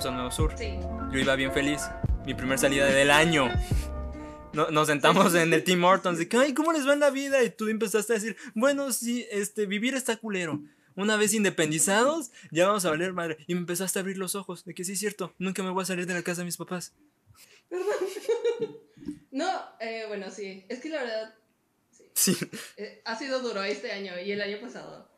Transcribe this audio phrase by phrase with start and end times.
[0.00, 0.54] fuimos a Nuevo Sur.
[0.56, 0.78] Sí.
[1.12, 1.82] Yo iba bien feliz.
[2.24, 3.48] Mi primer salida del año.
[4.52, 7.10] No- nos sentamos en el Tim Hortons de que, ay, ¿cómo les va en la
[7.10, 7.42] vida?
[7.42, 10.60] Y tú empezaste a decir, bueno, sí, este, vivir está culero.
[10.94, 13.38] Una vez independizados, ya vamos a valer madre.
[13.46, 15.82] Y me empezaste a abrir los ojos de que sí es cierto, nunca me voy
[15.82, 16.92] a salir de la casa de mis papás.
[19.30, 20.64] No, eh, bueno, sí.
[20.68, 21.34] Es que la verdad
[22.12, 22.36] Sí.
[22.76, 25.08] eh, ha sido duro este año y el año pasado.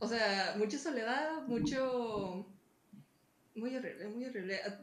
[0.00, 2.46] O sea, mucha soledad, mucho...
[3.56, 4.56] Muy horrible, muy horrible.
[4.62, 4.80] A-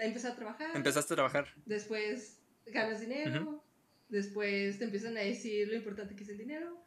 [0.00, 0.74] Empecé a trabajar.
[0.74, 1.48] Empezaste a trabajar.
[1.66, 3.42] Después ganas dinero.
[3.42, 3.62] Ujú.
[4.08, 6.82] Después te empiezan a decir lo importante que es el dinero.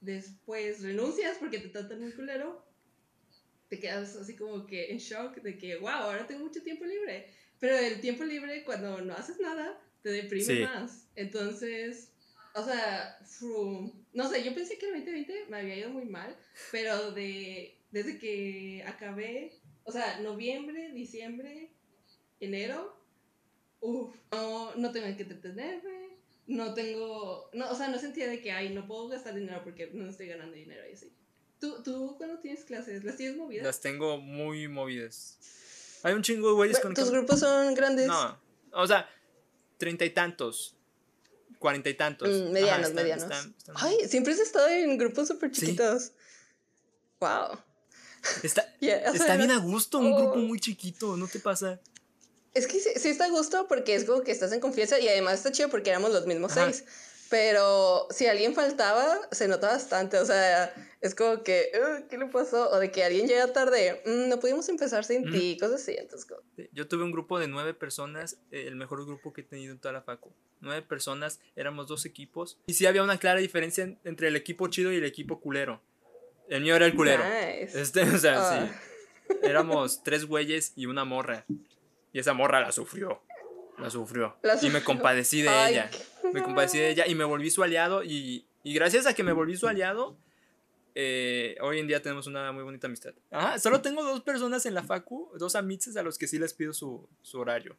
[0.00, 2.64] Después renuncias porque te tratan muy culero.
[3.68, 7.28] Te quedas así como que en shock de que, wow, ahora tengo mucho tiempo libre.
[7.60, 10.60] Pero el tiempo libre, cuando no haces nada, te deprime Sí.
[10.62, 11.08] más.
[11.16, 12.12] Entonces,
[12.54, 13.18] o sea,
[14.12, 16.36] no sé, yo pensé que el 2020 me había ido muy mal,
[16.70, 19.52] pero de, desde que acabé,
[19.84, 21.70] o sea, noviembre, diciembre,
[22.40, 22.96] enero,
[23.80, 28.40] uff, no, no tengo en qué entretenerme, no tengo, no, o sea, no sentía de
[28.40, 31.12] que, ay, no puedo gastar dinero porque no estoy ganando dinero y así.
[31.60, 33.64] ¿Tú, tú cuando tienes clases, las tienes movidas?
[33.64, 35.38] Las tengo muy movidas.
[36.02, 38.06] Hay un chingo de güeyes con ¿Tus que- grupos son grandes?
[38.06, 38.38] No,
[38.72, 39.08] o sea,
[39.78, 40.76] treinta y tantos,
[41.58, 42.28] cuarenta y tantos.
[42.28, 43.24] Mm, medianos, Ajá, están- medianos.
[43.24, 45.60] están- están- Ay, siempre has estado en grupos súper Sí.
[45.66, 46.12] chiquitos.
[47.20, 47.58] Wow.
[48.42, 50.16] Está, Yeah, o sea, está bien a gusto un Oh.
[50.16, 51.80] grupo muy chiquito, ¿no te pasa?
[52.54, 55.08] Es que sí, sí está a gusto porque es como que estás en confianza y
[55.08, 56.66] además está chido porque éramos los mismos Ajá.
[56.72, 56.84] seis.
[57.30, 60.18] Pero si alguien faltaba, se nota bastante.
[60.18, 62.70] O sea, es como que, "Uh, ¿qué le pasó?
[62.70, 65.96] O de que alguien llega tarde, "Mm, no pudimos empezar sin ti, cosas así.
[65.98, 69.44] Entonces, como- Yo tuve un grupo de nueve personas, eh, el mejor grupo que he
[69.44, 70.30] tenido en toda la facu.
[70.60, 72.58] Nueve personas, éramos dos equipos.
[72.66, 75.80] Y sí había una clara diferencia en- entre el equipo chido y el equipo culero.
[76.48, 77.22] El mío era el culero.
[77.24, 77.80] Nice.
[77.80, 78.68] Este, o sea, Ah.
[78.68, 79.34] sí.
[79.42, 81.46] Éramos tres güeyes y una morra.
[82.12, 83.22] Y esa morra la sufrió.
[83.78, 84.36] La sufrió.
[84.42, 85.90] La y me compadecí de Ay, ella.
[85.90, 88.04] qué Me compadecí de ella y me volví su aliado.
[88.04, 90.16] Y, y gracias a que me volví su aliado,
[90.94, 93.14] eh, hoy en día tenemos una muy bonita amistad.
[93.30, 96.54] Ajá, solo tengo dos personas en la facu, dos amiches a los que sí les
[96.54, 97.76] pido su, su horario.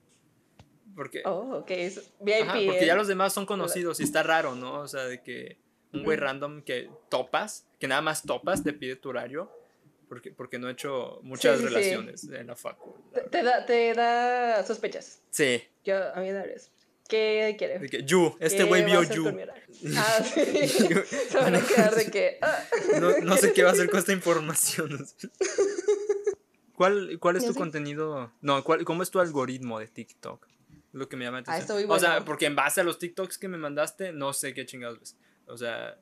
[0.95, 1.71] Porque, Oh, ok.
[1.71, 2.43] es VIP.
[2.43, 2.97] ajá, porque ya ¿eh?
[2.97, 4.79] los demás son conocidos y está raro, ¿no?
[4.81, 5.57] O sea, de que
[5.95, 9.51] un güey random que topas, que nada más topas, te pide tu horario.
[10.07, 11.73] Porque, porque no he hecho muchas sí, sí.
[11.73, 12.95] relaciones en la facu.
[13.13, 15.23] la Te, da, te da sospechas.
[15.31, 16.69] Sí, Yo, a mí me da eso.
[17.09, 17.79] ¿Qué quiere?
[17.79, 19.25] de que You, este ¿Qué güey vio You.
[19.97, 20.67] Ah, sí.
[21.29, 22.37] Se van a quedar de que.
[22.41, 22.63] ah.
[23.01, 25.05] No, no sé qué va a hacer con esta información.
[26.75, 27.59] ¿Cuál, cuál es tu sé.
[27.59, 28.31] contenido?
[28.41, 30.47] No, ¿cuál, ¿cómo es tu algoritmo de TikTok?
[30.93, 31.85] Lo que me llama la Ah, atención.
[31.87, 32.25] muy O sea, bueno.
[32.25, 35.15] porque en base a los TikToks que me mandaste, no sé qué chingados ves.
[35.47, 35.97] O sea,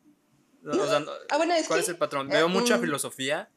[0.61, 1.83] no, o sea, no- Ah, bueno, es ¿cuál que.
[1.83, 2.27] es el patrón?
[2.29, 2.81] eh, Veo mucha mm.
[2.81, 3.49] filosofía.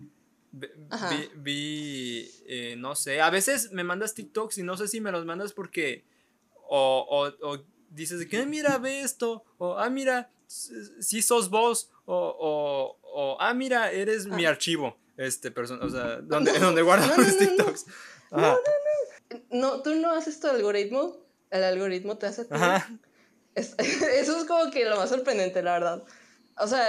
[1.36, 5.24] Vi, eh, no sé, a veces me mandas TikToks y no sé si me los
[5.24, 6.04] mandas porque
[6.68, 7.06] o,
[7.40, 12.16] o, o dices que, "Ay, mira, ve esto, o, ah, mira, si sos vos, o,
[12.16, 14.50] o, o, ah, mira, eres mi Ah.
[14.50, 17.46] archivo, este, persona, o sea, donde, donde guardo No, no, los no, no.
[17.48, 17.86] TikToks.
[18.30, 18.56] Ajá.
[19.50, 21.16] No, tú no haces tu algoritmo.
[21.50, 22.46] El algoritmo te hace.
[22.50, 22.88] Ajá.
[23.56, 26.04] Es- eso es como que lo más sorprendente, la verdad.
[26.58, 26.86] O sea,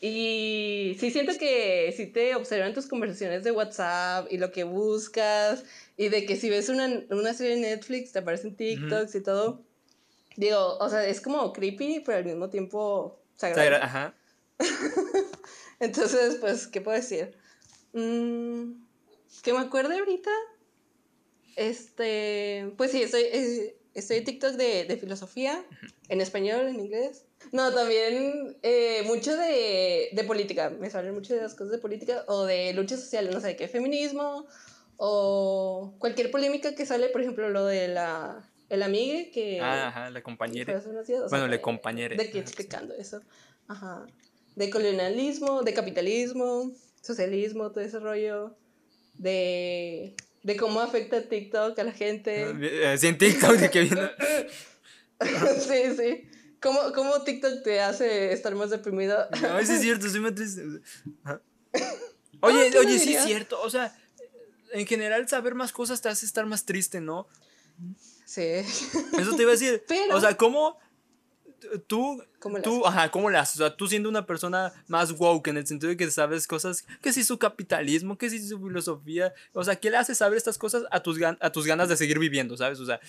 [0.00, 5.64] y sí siento que si te observan tus conversaciones de WhatsApp y lo que buscas,
[5.96, 9.62] y de que si ves una, una serie de Netflix te aparecen TikToks y todo.
[10.36, 13.62] Digo, o sea, es como creepy, pero al mismo tiempo sagrado.
[13.62, 14.14] Sagra- Ajá.
[15.80, 17.36] Entonces, pues, ¿qué puedo decir?
[17.92, 18.72] Mm,
[19.42, 20.30] que me acuerde ahorita.
[21.56, 25.64] Este, pues sí, estoy, eh, estoy en TikTok de, de filosofía,
[26.08, 27.24] en español, en inglés.
[27.52, 30.70] No, también eh, mucho de, de política.
[30.70, 33.68] Me salen muchas de las cosas de política o de luchas sociales, no sé, qué
[33.68, 34.46] feminismo
[34.96, 40.10] o cualquier polémica que sale, por ejemplo, lo de la el amigue que Ah, ajá,
[40.10, 40.72] la compañera.
[40.74, 42.16] días, o sea, Bueno, le de- compañere.
[42.16, 43.20] De que explicando eso.
[43.66, 44.06] Ajá.
[44.54, 46.70] De colonialismo, de capitalismo,
[47.02, 48.56] socialismo, todo ese rollo.
[49.14, 52.50] De, de cómo afecta TikTok a la gente.
[52.60, 54.10] Eh, Sí, en TikTok de que viene.
[55.60, 56.28] sí, sí.
[56.60, 59.26] ¿Cómo, ¿Cómo TikTok te hace estar más deprimido?
[59.50, 60.62] Ay, sí es cierto, sí me triste.
[62.42, 63.60] Oye, ¿quién lo oye, sí es cierto.
[63.60, 63.94] O sea,
[64.72, 67.26] en general saber más cosas te hace estar más triste, ¿no?
[68.24, 68.42] Sí.
[68.42, 69.82] Eso te iba a decir.
[69.88, 70.78] Pero- O sea, ¿cómo
[71.86, 73.56] tú, ¿Cómo le tú, ajá, ¿cómo haces?
[73.56, 76.84] O sea, tú siendo una persona más woke en el sentido de que sabes cosas,
[77.02, 80.58] que si su capitalismo, que si su filosofía, o sea, ¿qué le hace saber estas
[80.58, 82.80] cosas a tus, gan- a tus ganas de seguir viviendo, sabes?
[82.80, 83.00] O sea,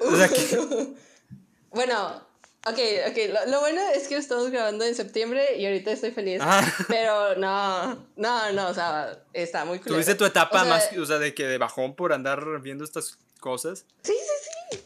[0.00, 0.94] o sea, que,
[1.70, 2.26] Bueno,
[2.68, 2.78] Ok,
[3.08, 6.40] ok, lo, lo bueno es que estamos grabando en septiembre y ahorita estoy feliz.
[6.42, 6.68] Ah.
[6.88, 9.94] Pero no, no, no, o sea, está muy culero.
[9.94, 12.82] ¿Tuviste tu etapa O sea, más, o sea, de que de bajón por andar viendo
[12.82, 13.84] estas cosas?
[14.02, 14.80] Sí, sí, sí.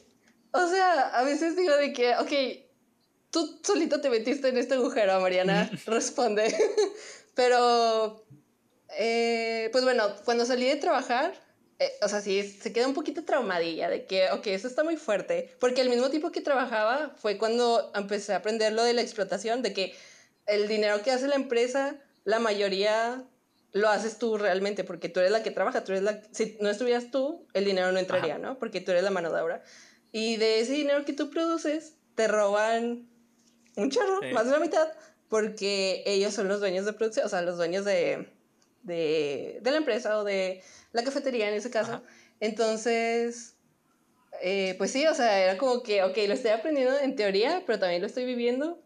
[0.52, 2.32] O sea, a veces digo de que, ok,
[3.30, 6.54] tú solito te metiste en este agujero, Mariana, responde.
[7.34, 8.24] Pero,
[8.98, 11.32] eh, pues bueno, cuando salí de trabajar,
[11.78, 14.96] eh, o sea, sí, se queda un poquito traumadilla de que, ok, eso está muy
[14.96, 15.56] fuerte.
[15.60, 19.62] Porque al mismo tiempo que trabajaba fue cuando empecé a aprender lo de la explotación,
[19.62, 19.94] de que
[20.46, 23.24] el dinero que hace la empresa, la mayoría
[23.72, 26.20] lo haces tú realmente, porque tú eres la que trabaja, tú eres la...
[26.32, 28.58] Si no estuvieras tú, el dinero no entraría, ¿no?
[28.58, 29.62] Porque tú eres la mano de obra.
[30.12, 33.08] Y de ese dinero que tú produces, te roban
[33.76, 34.32] un chorro, Sí.
[34.34, 34.88] más de la mitad,
[35.28, 38.32] porque ellos son los dueños de producción, o sea, los dueños de,
[38.82, 40.62] de, de la empresa o de
[40.92, 41.92] la cafetería en ese caso.
[41.92, 42.02] Ajá.
[42.40, 43.56] Entonces,
[44.42, 47.78] eh, pues sí, o sea, era como que, ok, lo estoy aprendiendo en teoría, pero
[47.78, 48.82] también lo estoy viviendo.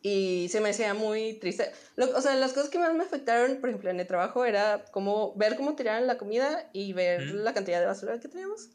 [0.00, 1.72] Y se me hacía muy triste.
[1.96, 4.84] Lo- o sea, las cosas que más me afectaron, por ejemplo, en el trabajo, era
[4.92, 7.36] como ver cómo tiraban la comida y ver Ujú.
[7.38, 8.68] la cantidad de basura que teníamos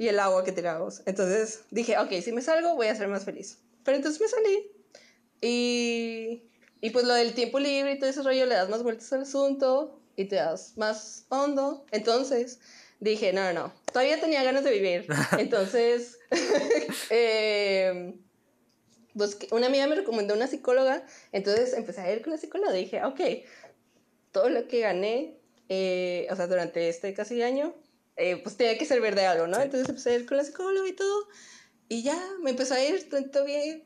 [0.00, 1.02] y el agua que tirábamos.
[1.04, 3.58] Entonces dije, ok, si me salgo voy a ser más feliz.
[3.84, 4.72] Pero entonces me salí
[5.42, 6.48] y,
[6.80, 9.20] y pues lo del tiempo libre y todo ese rollo le das más vueltas al
[9.20, 11.84] asunto y te das más hondo.
[11.90, 12.60] Entonces
[12.98, 15.06] dije, no, no, no, todavía tenía ganas de vivir.
[15.38, 16.18] Entonces,
[17.10, 18.14] eh,
[19.50, 23.04] una amiga me recomendó una psicóloga, entonces empecé a ir con la psicóloga y dije,
[23.04, 23.20] ok,
[24.32, 25.36] todo lo que gané,
[25.68, 27.74] eh, o sea, durante este casi año,
[28.20, 29.56] eh, pues tenía que servir de algo, ¿no?
[29.56, 29.62] Sí.
[29.64, 31.28] Entonces empecé a ir con la psicóloga y todo,
[31.88, 33.84] y ya me empezó a ir todo bien.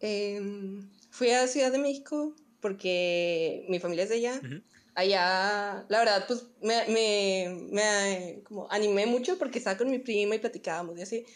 [0.00, 4.40] Em, fui a Ciudad de México porque mi familia es de allá.
[4.44, 4.62] Ujú.
[4.96, 10.34] Allá, la verdad, pues me, me, me como animé mucho porque estaba con mi prima
[10.36, 11.26] y platicábamos y así.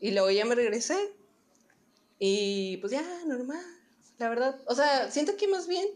[0.00, 0.96] Y luego ya me regresé
[2.18, 3.64] y pues ya, normal,
[4.18, 4.60] la verdad.
[4.66, 5.86] O sea, siento que más bien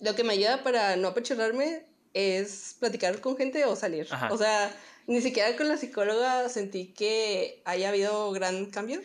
[0.00, 1.85] lo que me ayuda para no apachurrarme
[2.16, 4.08] es platicar con gente o salir.
[4.10, 4.32] Ajá.
[4.32, 4.74] O sea,
[5.06, 9.02] ni siquiera con la psicóloga sentí que haya habido gran cambio.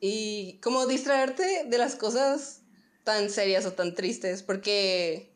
[0.00, 2.62] Y como distraerte de las cosas
[3.02, 5.34] tan serias o tan tristes, porque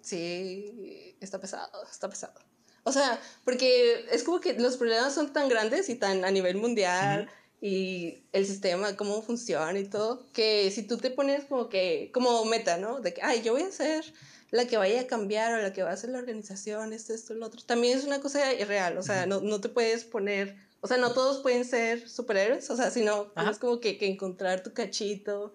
[0.00, 2.40] sí, está pesado, está pesado.
[2.82, 6.56] O sea, porque es como que los problemas son tan grandes y tan a nivel
[6.56, 7.30] mundial
[7.60, 12.46] y el sistema, cómo funciona y todo, que si tú te pones como que, como
[12.46, 13.00] meta, ¿no?
[13.00, 14.02] De que, ay, yo voy a ser
[14.50, 17.34] la que vaya a cambiar o la que va a hacer la organización, esto, esto,
[17.34, 20.88] lo otro, también es una cosa irreal, o sea, no, no te puedes poner, o
[20.88, 23.32] sea, no todos pueden ser superhéroes, o sea, sino Ajá.
[23.36, 25.54] tienes como que, que encontrar tu cachito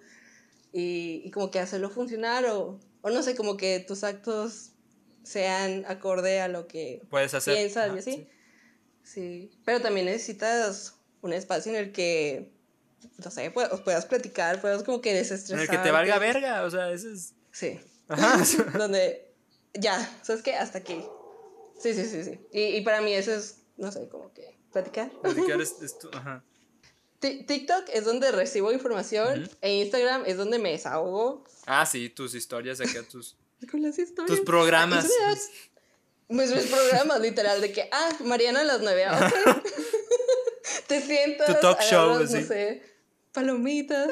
[0.71, 4.71] y, y como que hacerlo funcionar o, o no sé, como que tus actos
[5.23, 7.55] sean acorde a lo que Puedes hacer.
[7.55, 8.11] piensas y Ajá, así.
[8.11, 8.27] sí.
[9.03, 12.51] Sí, pero también necesitas un espacio en el que,
[13.23, 15.59] no sé, puedas, puedas platicar, puedas como que En desestresar.
[15.61, 17.33] el que te valga verga, o sea, ese es.
[17.51, 18.43] Sí, Ajá.
[18.77, 19.31] donde
[19.73, 20.55] ya, ¿sabes qué?
[20.55, 21.03] Hasta aquí.
[21.79, 22.39] Sí, sí, sí, sí.
[22.51, 25.11] Y, y para mí eso es, no sé, como que platicar.
[25.45, 26.43] Que eres, es tu- ajá.
[27.19, 29.51] Ti- TikTok es donde recibo información Ujú.
[29.61, 33.35] e Instagram es donde me desahogo Ah, sí, tus historias acá, tus,
[33.71, 34.29] con las historias.
[34.37, 35.07] tus programas.
[36.27, 39.63] Pues mis programas, literal, de que, ah, Mariana a las nueve, ah, ok.
[40.87, 42.83] Te sientas, Tu talk show, agarras, no sé,
[43.31, 44.09] palomitas.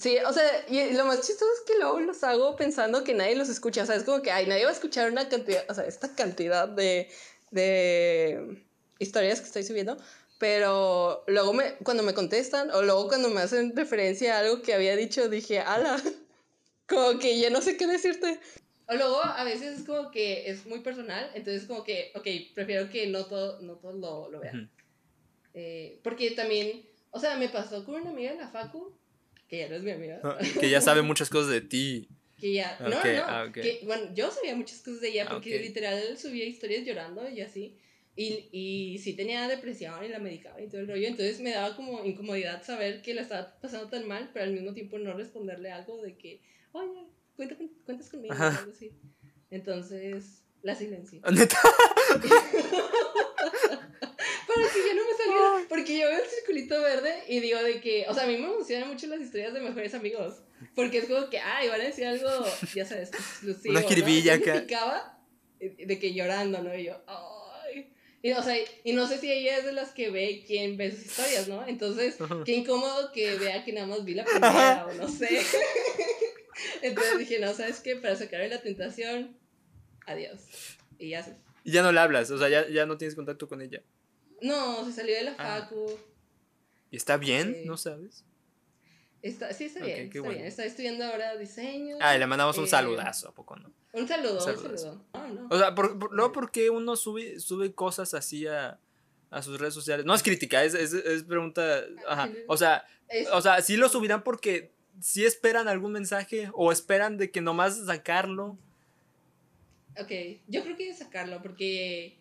[0.00, 3.36] Sí, o sea, y lo más chistoso es que luego los hago pensando que nadie
[3.36, 3.82] los escucha.
[3.82, 6.14] O sea, es como que, ay, nadie va a escuchar una cantidad, o sea, esta
[6.14, 7.10] cantidad de,
[7.50, 8.64] de
[8.98, 9.98] historias que estoy subiendo.
[10.38, 14.72] Pero luego me, cuando me contestan, o luego cuando me hacen referencia a algo que
[14.72, 16.02] había dicho, dije, ala,
[16.88, 18.40] como que ya no sé qué decirte.
[18.88, 22.88] O luego a veces es como que es muy personal, entonces como que, ok, prefiero
[22.88, 24.62] que no, todo, no todos lo, lo vean.
[24.62, 24.70] Ujú.
[25.52, 28.98] Eh, porque también, o sea, me pasó con una amiga en la facu,
[29.50, 32.08] que ya no es mi amiga, Ah, Que ya sabe muchas cosas de ti.
[32.40, 33.52] que ya, no, Ok, no, ah, ok.
[33.54, 35.62] que, bueno, yo sabía muchas cosas de ella, Ah, porque ok.
[35.62, 37.76] literal subía historias llorando y así,
[38.16, 41.74] y, y sí tenía depresión y la medicaba y todo el rollo, entonces me daba
[41.76, 45.70] como incomodidad saber que la estaba pasando tan mal, pero al mismo tiempo no responderle
[45.72, 46.42] algo de que,
[46.72, 48.92] oye, cuenta, cuentas conmigo, algo así.
[49.50, 51.20] Entonces, la silencié.
[51.32, 51.58] Neta.
[54.54, 55.68] Para que ya no me saliera.
[55.68, 58.46] Porque yo veo el circulito verde y digo de que, o sea, a mí me
[58.46, 60.42] emocionan mucho las historias de mejores amigos.
[60.74, 62.28] Porque es como que, ay, van a decir algo,
[62.74, 63.72] ya sabes, exclusivo.
[63.72, 63.88] Una ¿no?
[63.88, 65.18] jiribilla Yo me acá.
[65.58, 66.74] eh, de que llorando, ¿no?
[66.74, 67.92] Y yo, ay.
[68.22, 68.54] Y, o sea,
[68.84, 71.66] y no sé si ella es de las que ve quién ve sus historias, ¿no?
[71.66, 75.28] Entonces, qué incómodo que vea que nada más vi la primera o no sé.
[76.82, 77.96] Entonces dije, no, ¿sabes qué?
[77.96, 79.38] Para sacarme la tentación,
[80.06, 80.42] adiós.
[80.98, 83.60] Y ya se ya no le hablas, o sea, ya, ya no tienes contacto con
[83.60, 83.82] ella.
[84.42, 85.60] No, se salió de la Ah.
[85.62, 85.86] facu.
[86.90, 87.64] ¿Y está bien?
[87.66, 88.24] ¿No sabes?
[89.22, 90.06] Está, sí, está bien.
[90.06, 90.34] está bueno.
[90.34, 90.46] bien.
[90.46, 91.96] Está estudiando ahora diseño.
[92.00, 93.70] Ah, le mandamos un Eh, saludazo, ¿a poco no?
[93.92, 94.76] Un saludo, un saludazo.
[94.78, 95.04] saludo.
[95.14, 95.48] No, no.
[95.50, 98.78] O sea, por, por- luego porque uno sube, sube cosas así a,
[99.30, 100.06] a sus redes sociales.
[100.06, 101.84] No es crítica, es, es, es pregunta.
[102.08, 102.30] Ajá.
[102.48, 107.18] O sea, Es- o sea, sí lo subirán porque sí esperan algún mensaje o esperan
[107.18, 108.56] de que nomás sacarlo.
[110.00, 110.10] Ok,
[110.46, 112.16] yo creo que sacarlo porque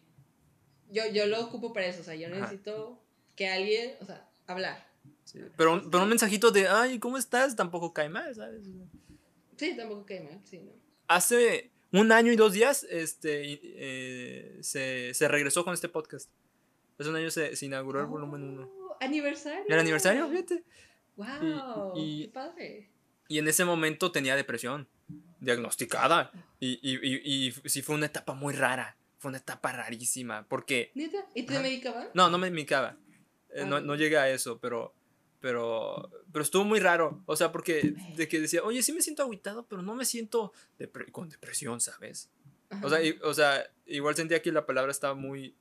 [0.89, 2.35] yo, yo lo ocupo para eso, o sea, yo Ajá.
[2.39, 3.01] necesito
[3.35, 4.87] que alguien, o sea, hablar.
[5.23, 7.55] Sí, Pero, un- pero un mensajito de, ay, ¿cómo estás?
[7.55, 8.63] Tampoco cae mal, ¿sabes?
[9.57, 10.71] Sí, tampoco cae mal, sí, ¿no?
[11.07, 16.29] Hace un año y dos días este, eh, se, se regresó con este podcast.
[16.99, 18.63] Hace un año se, se inauguró el volumen 1.
[18.89, 19.63] Oh, Aniversario.
[19.67, 20.63] El aniversario, fíjate.
[21.15, 22.89] Wow, Y- y- qué padre.
[23.27, 24.87] Y en ese momento tenía depresión
[25.39, 26.31] diagnosticada.
[26.59, 28.97] Y, y, y, y sí fue una etapa muy rara.
[29.19, 30.47] Fue una etapa rarísima.
[30.47, 31.25] Porque, ¿Neta?
[31.35, 31.61] ¿Y te Ajá.
[31.61, 32.07] medicaba?
[32.15, 32.97] no, no me medicaba.
[33.53, 33.81] Eh, no, Ah.
[33.81, 34.93] no llegué a eso, pero,
[35.41, 37.21] pero, pero estuvo muy raro.
[37.25, 40.51] O sea, porque de que decía, oye, sí me siento agüitado, pero no me siento
[40.79, 42.29] depre- con depresión, ¿sabes?
[42.83, 45.55] O sea, y- o sea, igual sentía que la palabra estaba muy,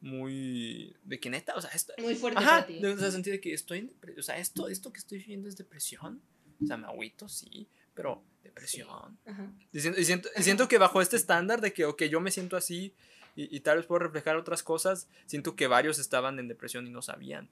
[0.00, 2.78] muy, de que neta, o sea, esto, Muy fuerte ajá, para ti.
[2.80, 5.48] de- o sea, sentí de que estoy en o sea, esto, esto que estoy viviendo
[5.48, 6.20] es depresión,
[6.62, 9.18] o sea, me agüito, sí, pero depresión.
[9.26, 9.52] Ajá.
[9.72, 12.30] Y siento, y siento, y siento que bajo este estándar de que, ok, yo me
[12.30, 12.94] siento así
[13.36, 16.90] y, y tal vez puedo reflejar otras cosas, siento que varios estaban en depresión y
[16.90, 17.48] no sabían.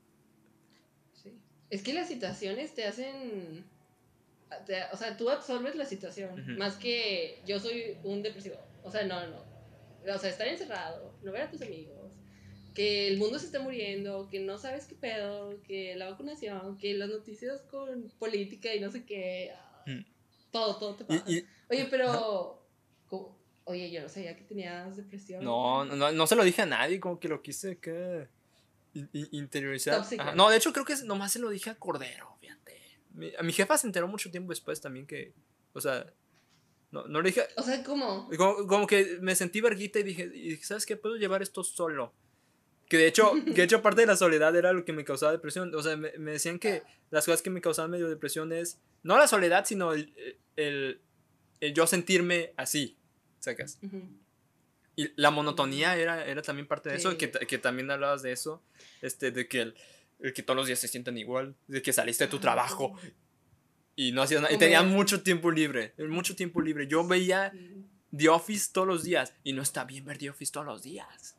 [1.14, 1.32] Sí.
[1.70, 3.64] Es que las situaciones te hacen.
[4.66, 6.56] te- o sea, tú absorbes la situación.
[6.58, 8.56] Más que yo soy un depresivo.
[8.84, 9.44] O sea, no, no.
[10.14, 12.12] O sea, estar encerrado, no ver a tus amigos,
[12.74, 16.94] que el mundo se está muriendo, que no sabes qué pedo, que la vacunación, que
[16.94, 19.52] las noticias con política y no sé qué.
[19.86, 20.00] Mm.
[20.52, 21.24] Todo, todo te pasa.
[21.28, 22.64] y- Oye, pero.
[23.08, 23.36] ¿cómo?
[23.64, 25.42] Oye, yo no sabía que tenías depresión.
[25.44, 28.28] no, no, no se lo dije a nadie, como que lo quise que
[28.94, 30.00] in- in- interiorizar.
[30.18, 30.34] Ajá.
[30.34, 32.80] No, de hecho creo que nomás se lo dije a Cordero, fíjate.
[33.14, 35.32] Mi, a mi jefa se enteró mucho tiempo después también que,
[35.72, 36.12] o sea,
[36.90, 38.28] no, no le dije, O sea, ¿cómo?
[38.36, 40.96] Como, como que me sentí verguita y dije, y dije, ¿sabes qué?
[40.96, 42.12] Puedo llevar esto solo.
[42.88, 45.32] Que de hecho, que de hecho parte de la soledad era lo que me causaba
[45.32, 45.74] depresión.
[45.74, 49.16] O sea, me, me decían que las cosas que me causaban medio depresión es, no
[49.18, 50.14] la soledad, sino el,
[50.56, 51.00] el,
[51.60, 52.96] el yo sentirme así,
[53.38, 53.78] ¿sacas?
[54.94, 57.16] Y la monotonía era, era también parte de eso, Sí.
[57.16, 58.62] que, ta- que también hablabas de eso,
[59.00, 59.74] este, de que, el,
[60.20, 62.42] el que todos los días se sientan igual, de que saliste de tu Ajá.
[62.42, 62.94] trabajo
[63.96, 66.86] y no hacías nada, y tenías mucho tiempo libre, mucho tiempo libre.
[66.86, 67.52] Yo veía.
[68.14, 69.32] The Office todos los días.
[69.42, 71.34] Y no está bien ver The Office todos los días.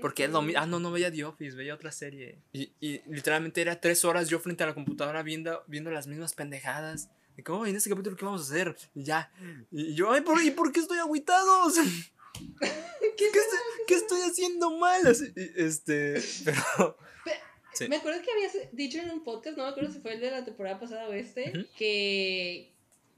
[0.00, 0.60] Porque es lo mismo.
[0.60, 2.38] Ah, no, no veía The Office, veía otra serie.
[2.52, 6.34] Y, y literalmente era tres horas yo frente a la computadora viendo, viendo las mismas
[6.34, 7.08] pendejadas.
[7.36, 8.76] De que, "Oh, en este capítulo, ¿qué vamos a hacer?
[8.94, 9.32] Y ya.
[9.70, 11.72] Y yo, ay, ¿por, ¿y por qué estoy agüitado?
[11.72, 11.80] ¿Qué
[13.16, 15.06] ¿Qué, estoy, qué estoy haciendo mal?
[15.06, 16.96] Así, este, pero.
[17.76, 17.88] Sí.
[17.88, 20.30] Me acuerdo que habías dicho en un podcast, no me acuerdo si fue el de
[20.30, 22.72] la temporada pasada o este, que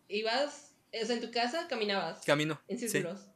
[0.08, 2.58] ibas, o sea, en tu casa caminabas Camino.
[2.66, 3.26] en Sí, círculos.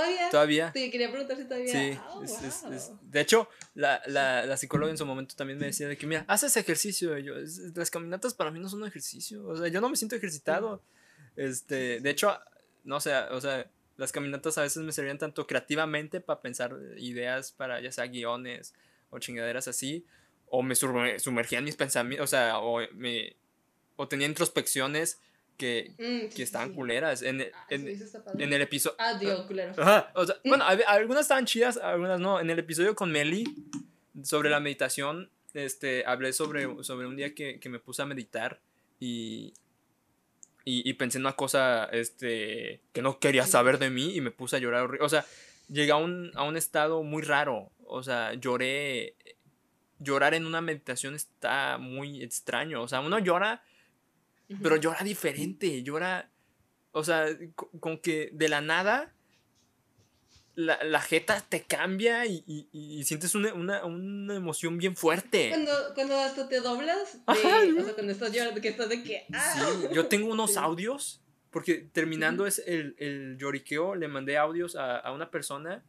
[0.00, 0.30] ¿Todavía?
[0.30, 0.72] todavía.
[0.72, 1.72] Te quería preguntar si todavía.
[1.72, 2.72] Sí, Ah, es- es- wow.
[2.72, 6.06] es- de hecho, la, la, la psicóloga en su momento también me decía de que,
[6.06, 7.16] mira, haces ejercicio.
[7.18, 9.46] Yo, "Es- las caminatas para mí no son un ejercicio.
[9.46, 10.82] O sea, yo no me siento ejercitado.
[11.36, 12.38] Este, de hecho,
[12.84, 17.52] no sé, o sea, las caminatas a veces me servían tanto creativamente para pensar ideas
[17.52, 18.74] para ya sea guiones
[19.10, 20.04] o chingaderas así,
[20.48, 23.36] o me sumer- sumergía en mis pensamientos, o sea, o, me,
[23.96, 25.20] o tenía introspecciones
[25.56, 27.22] que, Mm, sí, que estaban sí, culeras.
[27.22, 27.88] En, Ah, en,
[28.38, 28.96] en el episodio...
[28.98, 29.72] Ah, Dios, culero.
[29.80, 30.48] Ajá, o sea, Mm.
[30.48, 32.40] bueno, algunas estaban chidas, algunas no.
[32.40, 33.44] En el episodio con Meli
[34.22, 38.60] sobre la meditación, este, hablé sobre, sobre un día que, que me puse a meditar
[39.00, 39.54] y,
[40.64, 44.30] y, y pensé en una cosa este, que no quería saber de mí y me
[44.30, 44.88] puse a llorar.
[45.00, 45.24] O sea,
[45.68, 47.70] llegué a un, a un estado muy raro.
[47.86, 49.14] O sea, lloré.
[49.98, 52.82] Llorar en una meditación está muy extraño.
[52.82, 53.62] O sea, uno llora
[54.48, 54.62] Ujú.
[54.62, 56.30] pero llora diferente, llora,
[56.92, 59.12] o sea, co- como que de la nada
[60.54, 65.50] la, la jeta te cambia y, y- y sientes una, una- una emoción bien fuerte.
[65.50, 69.02] Cuando, cuando hasta te doblas, de, Ajá, o sea, cuando estás llorando, que estás de
[69.02, 69.26] que.
[69.34, 69.54] Ah.
[69.54, 70.58] Sí, yo tengo unos Sí.
[70.58, 75.84] audios, porque terminando es el, el lloriqueo, le mandé audios a, a una persona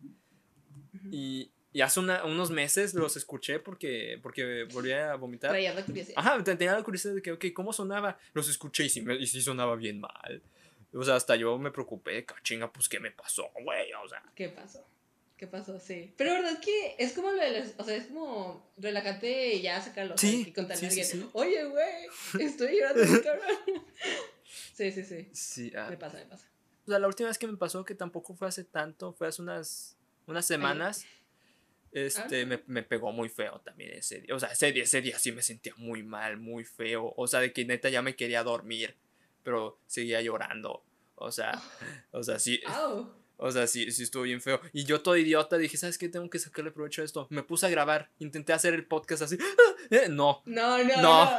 [1.12, 5.52] y, y hace una- unos meses los escuché porque, porque volví a vomitar.
[5.52, 6.16] Traías la curiosidad.
[6.18, 8.18] Ajá, te- tenía la curiosidad de que, ok, ¿cómo sonaba?
[8.34, 10.42] Los escuché y sí, me- y sí sonaba bien mal.
[10.94, 13.94] O sea, hasta yo me preocupé, "Ca- chinga, pues, ¿qué me pasó, güey?
[14.04, 14.84] O sea, ¿Qué pasó?
[15.38, 15.80] ¿Qué pasó?
[15.80, 16.12] Sí.
[16.18, 19.80] Pero verdad que es como lo de las- o sea, es como relajarte y ya
[19.80, 20.18] sacarlo.
[20.18, 21.30] Sí, Y contarle sí, a alguien, sí.
[21.34, 23.44] oye, güey, estoy llorando, cabrón.
[24.74, 25.30] Sí, sí, sí.
[25.34, 25.72] sí.
[25.76, 26.48] ah, Me pasa, me pasa.
[26.86, 29.42] O sea, la última vez que me pasó, que tampoco fue hace tanto, fue hace
[29.42, 31.06] unas, unas semanas.
[31.92, 34.36] Este, me, me pegó muy feo también ese día.
[34.36, 37.14] O sea, ese día, ese día sí me sentía muy mal, muy feo.
[37.18, 38.96] O sea, de que neta ya me quería dormir,
[39.44, 40.84] pero seguía llorando.
[41.16, 41.62] O sea,
[42.12, 42.62] o sea, sí.
[42.66, 43.10] Au.
[43.40, 44.60] O sea, sí, sí estuvo bien feo.
[44.74, 46.10] Y yo todo idiota dije, ¿sabes qué?
[46.10, 47.28] Tengo que sacarle provecho a esto.
[47.30, 48.10] Me puse a grabar.
[48.18, 49.38] Intenté hacer el podcast así.
[49.92, 51.02] Eh, No, No, no, No.
[51.02, 51.32] no.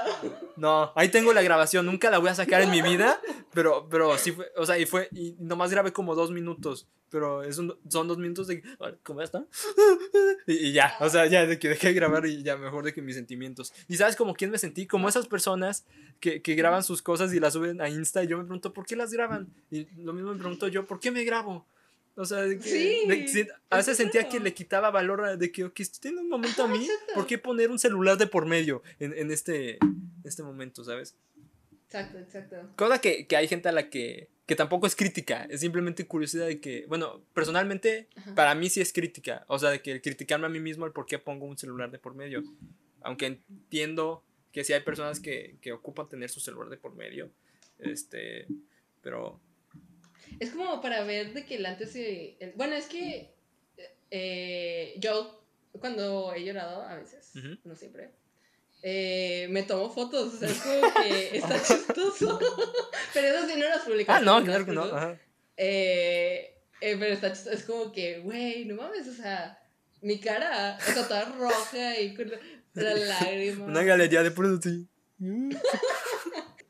[0.57, 0.93] no.
[0.95, 1.85] Ahí tengo la grabación.
[1.85, 3.21] Nunca la voy a sacar en mi vida.
[3.53, 4.47] Pero, pero sí fue.
[4.57, 5.09] O sea, y fue.
[5.13, 6.87] Y nomás grabé como dos minutos.
[7.11, 8.63] Pero es un- son dos minutos de.
[9.03, 9.45] ¿Cómo ya está?
[10.47, 10.95] Y, y ya.
[11.01, 13.73] O sea, ya de que dejé de grabar y ya mejor de que mis sentimientos.
[13.89, 14.87] ¿Y sabes como quién me sentí?
[14.87, 15.85] Como esas personas
[16.21, 18.23] que, que graban sus cosas y las suben a Insta.
[18.25, 19.49] Y yo me pregunto, ¿por qué las graban?
[19.71, 21.67] Y lo mismo me pregunto yo, ¿por qué me grabo?
[22.17, 25.53] O sea, de que, Sí, de- a veces es sentía que le quitaba valor de
[25.53, 27.15] que, ok, estoy teniendo un momento a mí, exacto.
[27.15, 29.79] ¿por qué poner un celular de por medio en, en este,
[30.25, 31.15] este momento, sabes?
[31.87, 32.57] Exacto, exacto.
[32.77, 36.47] Cosa que, que hay gente a la que, que tampoco es crítica, es simplemente curiosidad
[36.47, 38.35] de que, bueno, personalmente, Ajá.
[38.35, 41.05] para mí sí es crítica, o sea, de que criticarme a mí mismo el por
[41.07, 42.43] qué pongo un celular de por medio,
[43.03, 47.31] aunque entiendo que sí hay personas que, que ocupan tener su celular de por medio,
[47.79, 48.47] este,
[49.03, 49.39] pero...
[50.41, 52.37] Es como para ver de que el antes y...
[52.41, 53.35] el- Bueno, es que
[54.11, 57.33] eh, yo cuando he llorado a veces,
[57.65, 58.11] no siempre,
[58.83, 62.39] eh, me tomo fotos, o sea, es como que está chistoso.
[63.15, 64.13] pero eso sí no las publico.
[64.13, 64.85] Ah, no, claro que no.
[64.85, 65.19] ajá.
[65.57, 69.61] Eh, eh, pero está chistoso, es como que, güey, no mames, o sea,
[70.01, 72.39] mi cara, o sea, toda roja y con la,
[72.95, 73.65] lágrima.
[73.65, 74.87] Una galería de puros así.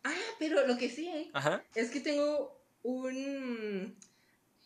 [0.05, 1.31] Ah, pero lo que sí, ¿eh?
[1.35, 1.63] Ajá.
[1.75, 3.97] Es que tengo un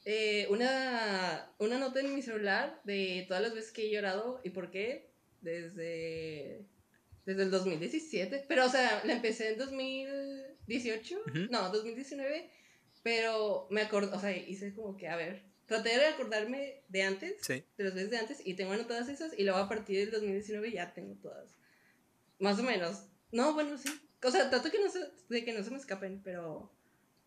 [0.04, 4.50] eh, una, una nota en mi celular de todas las veces que he llorado y
[4.50, 6.66] por qué desde
[7.24, 11.38] desde el 2017, pero o sea, la empecé en 2018, Ujú.
[11.50, 12.50] no, 2019,
[13.02, 17.34] pero me acordé, o sea, hice como que, a ver, traté de acordarme de antes,
[17.42, 17.64] Sí.
[17.76, 20.72] de las veces de antes y tengo anotadas esas y luego a partir del 2019
[20.72, 21.54] ya tengo todas.
[22.38, 23.04] Más o menos.
[23.30, 23.88] No, bueno, sí.
[24.24, 26.70] O sea, trato que no se, de que no se me escapen, pero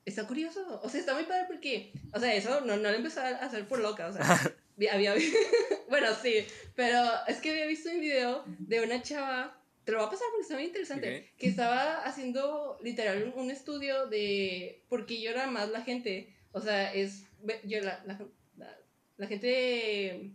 [0.06, 0.80] está curioso.
[0.84, 3.68] O sea, está muy padre porque, o sea, eso no, no lo empecé a hacer
[3.68, 4.56] por loca, o sea,
[4.92, 5.14] había,
[5.90, 10.08] bueno, sí, pero es que había visto un video de una chava, te lo voy
[10.08, 11.38] a pasar porque está muy interesante, Ok.
[11.40, 16.36] que estaba haciendo literal un, un estudio de por qué llora más la gente.
[16.52, 17.24] O sea, es,
[17.64, 18.20] yo, la, la,
[18.58, 18.78] la-
[19.18, 20.32] la gente,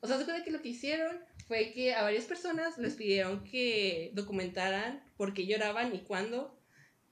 [0.00, 3.44] o sea, se cuenta que lo que hicieron fue que a varias personas les pidieron
[3.44, 6.58] que documentaran por qué lloraban y cuándo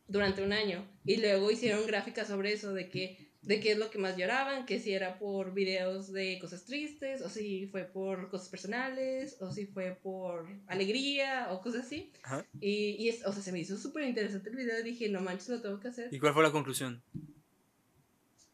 [0.09, 0.89] durante un año.
[1.05, 4.67] Y luego hicieron gráficas sobre eso, de que de qué es lo que más lloraban,
[4.67, 9.51] que si era por videos de cosas tristes, o si fue por cosas personales, o
[9.51, 12.13] si fue por alegría, o cosas así.
[12.23, 12.45] Ajá.
[12.61, 15.49] Y, y es, o sea, se me hizo súper interesante el video dije, no manches,
[15.49, 16.09] lo tengo que hacer.
[16.15, 17.03] ¿Y cuál fue la conclusión?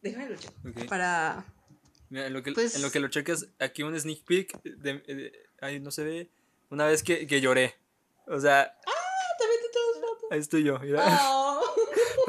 [0.02, 0.52] Déjame luchar.
[0.66, 0.86] Ok.
[0.88, 1.44] Para...
[2.10, 4.94] Mira, en lo que, Pues- en lo que lo checas, aquí un sneak peek, de,
[5.00, 6.30] de- ahí no se ve,
[6.70, 7.74] una vez que, que lloré.
[8.26, 8.72] O sea,
[9.38, 10.26] También te tomas foto.
[10.30, 10.78] ahí estoy yo.
[10.78, 11.04] mira.
[11.06, 11.37] Oh.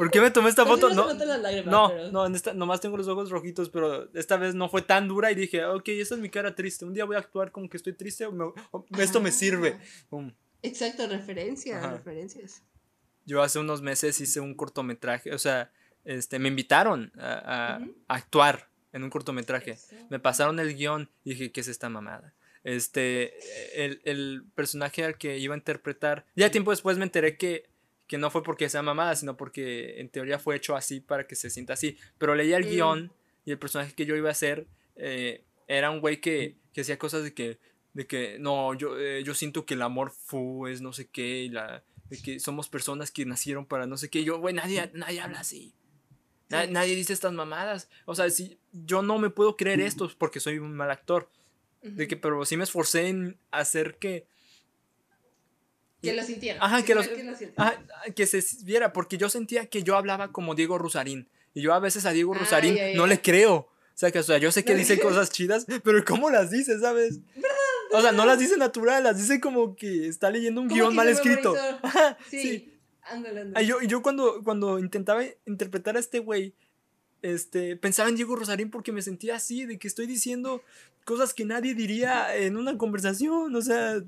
[0.00, 0.94] ¿Por qué me tomé esta Casi foto?
[0.94, 4.68] No, no, pero- no, en esta, nomás tengo los ojos rojitos, pero esta vez no
[4.68, 6.84] fue tan dura y dije, ok, esta es mi cara triste.
[6.84, 9.32] Un día voy a actuar como que estoy triste, o me- o esto me Ah.
[9.32, 9.78] sirve.
[10.62, 11.96] Exacto, referencias, Ajá.
[11.96, 12.62] referencias.
[13.26, 15.70] Yo hace unos meses hice un cortometraje, o sea,
[16.04, 17.94] este, me invitaron a, a- Ujú.
[18.08, 19.72] a actuar en un cortometraje.
[19.72, 19.94] Eso.
[20.10, 22.34] Me pasaron el guion y dije, ¿qué es esta mamada?
[22.64, 23.32] Este,
[23.86, 27.69] el, el personaje al que iba a interpretar, ya tiempo después me enteré que,
[28.10, 31.36] que no fue porque sea mamada, sino porque en teoría fue hecho así para que
[31.36, 31.96] se sienta así.
[32.18, 32.68] Pero leía el Mm.
[32.68, 33.12] guion
[33.44, 36.98] y el personaje que yo iba a hacer eh, era un güey que, que hacía
[36.98, 37.58] cosas de que,
[37.94, 41.44] de que no, yo, eh, yo siento que el amor fu es no sé qué,
[41.44, 44.18] y la, de que somos personas que nacieron para no sé qué.
[44.20, 45.72] Y yo, güey, nadie, nadie habla así.
[46.48, 46.72] Na- Sí.
[46.72, 47.88] Nadie dice estas mamadas.
[48.06, 51.30] O sea, si yo no me puedo creer esto porque soy un mal actor.
[51.82, 54.26] De que, pero sí me esforcé en hacer que.
[56.02, 56.62] Que lo sintieran.
[56.62, 57.82] Ajá, que, los, lo ajá,
[58.14, 61.28] que se viera, porque yo sentía que yo hablaba como Diego Rusarín.
[61.52, 63.54] Y yo a veces a Diego Ah, Rusarín no le creo.
[63.56, 63.68] O
[64.00, 66.78] sea, que, o sea, yo sé que No dice cosas chidas, pero ¿cómo las dice,
[66.80, 67.20] sabes?
[67.92, 71.08] O sea, no las dice natural, las dice como que está leyendo un guion mal
[71.08, 71.54] escrito.
[71.82, 72.40] Ajá, Sí.
[72.40, 72.74] sí.
[73.02, 73.66] Ándale, ándale.
[73.66, 76.54] yo, y yo cuando, cuando intentaba interpretar a este güey,
[77.22, 80.62] este, pensaba en Diego Rosarín porque me sentía así, de que estoy diciendo
[81.04, 84.00] cosas que nadie diría en una conversación, o sea,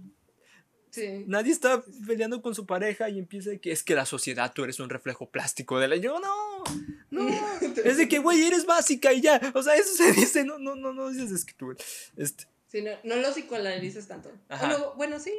[0.93, 1.25] Sí.
[1.27, 4.63] nadie está peleando con su pareja y empieza de que es que la sociedad, tú
[4.63, 5.97] eres un reflejo plástico de la...
[5.97, 6.63] Yo, no,
[7.11, 7.29] no,
[7.85, 10.77] es de que, güey, eres básica y ya, o sea, eso se dice, no, no,
[10.77, 11.75] no, no dices es que tú,
[12.17, 14.31] este, Sí, no, no lo psicoanalizas tanto.
[14.49, 14.67] Ajá.
[14.69, 15.33] Bueno, bueno, sí.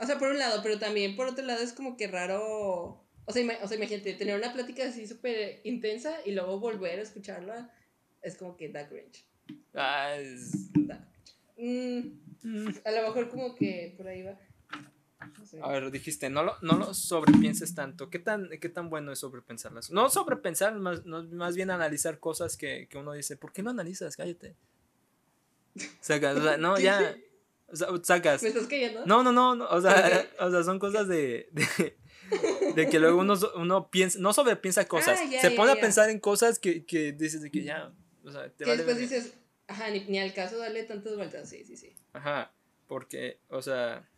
[0.00, 3.00] O sea, por un lado, pero también por otro lado es como que raro.
[3.26, 7.02] O sea, o sea imagínate, tener una plática así súper intensa y luego volver a
[7.02, 7.72] escucharla
[8.22, 9.24] es como que da cringe.
[9.74, 11.08] ah, es- Da.
[11.56, 12.68] mm, Mm.
[12.84, 14.36] a lo mejor como que por ahí va.
[15.44, 15.60] Sé.
[15.62, 18.10] A ver, dijiste, no lo, no lo sobrepienses tanto.
[18.10, 19.90] ¿Qué tan, ¿Qué tan bueno es sobrepensarlas?
[19.90, 23.70] No sobrepensar, más, no- más bien analizar cosas que, que uno dice, ¿por qué no
[23.70, 24.16] analizas?
[24.16, 24.56] Cállate.
[26.00, 27.16] Sacas, o sea, no, ya.
[27.68, 28.42] o sea, sacas.
[28.42, 29.04] ¿Me estás cayendo?
[29.06, 31.96] No, no, no, no, o sea, o sea, son cosas de, de,
[32.74, 35.74] de que luego uno, uno piensa, no sobrepiensa cosas, Ah, ya, se ya, pone a
[35.74, 35.80] ya.
[35.80, 37.92] pensar en cosas que, que dices de que ya,
[38.24, 39.34] o sea, te que vale después dices,
[39.66, 41.48] ajá, ni, ni al caso darle tantas vueltas.
[41.48, 41.96] Sí, sí, sí.
[42.12, 42.52] Ajá,
[42.86, 44.08] porque, o sea,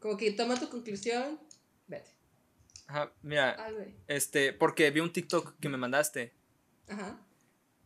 [0.00, 1.38] Como que toma tu conclusión,
[1.86, 2.10] vete.
[2.86, 3.56] ajá, mira,
[4.06, 6.32] este, porque vi un TikTok que me mandaste
[6.88, 7.20] Ajá.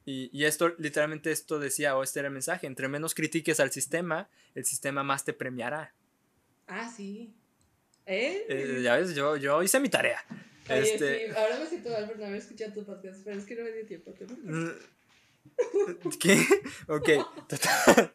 [0.04, 3.72] y, y esto, literalmente esto decía, o este era el mensaje, entre menos critiques al
[3.72, 5.94] sistema, el sistema más te premiará.
[6.66, 7.34] Ah, sí.
[8.06, 8.44] ¿Eh?
[8.48, 10.24] Eh, ya ves, yo, yo hice mi tarea.
[10.68, 13.44] Oye, este, sí, ahora me siento mal por no haber escuchado tu podcast, pero es
[13.44, 14.14] que no me dio tiempo.
[16.20, 16.46] ¿Qué?
[16.88, 17.08] Ok,
[17.48, 18.14] total.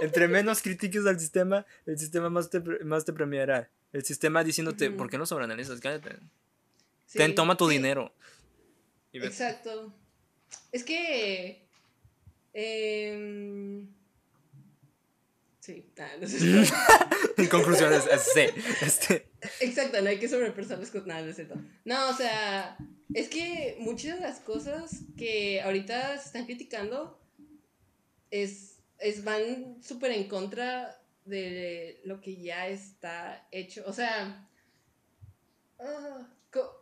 [0.00, 3.70] Entre menos critiques al sistema, el sistema más te, más te premiará.
[3.92, 4.96] El sistema diciéndote, Ujú.
[4.96, 5.80] ¿por qué no sobreanalizas?
[5.80, 6.16] Cállate.
[7.06, 8.14] Sí, Ten, toma tu sí, dinero.
[9.12, 9.94] Y Exacto.
[10.72, 11.68] Es que.
[12.54, 13.86] em,
[15.60, 16.38] sí, ah, no sé.
[17.36, 18.46] En conclusión, es, es sí.
[18.82, 21.06] Este, Exacto, no hay que sobrepensar las cosas.
[21.06, 21.54] Nada, no es cierto.
[21.84, 22.76] No, o sea,
[23.14, 27.20] es que muchas de las cosas que ahorita se están criticando
[28.30, 28.71] es,
[29.02, 33.84] es van súper en contra de lo que ya está hecho.
[33.86, 34.48] O sea,
[35.78, 36.28] ah,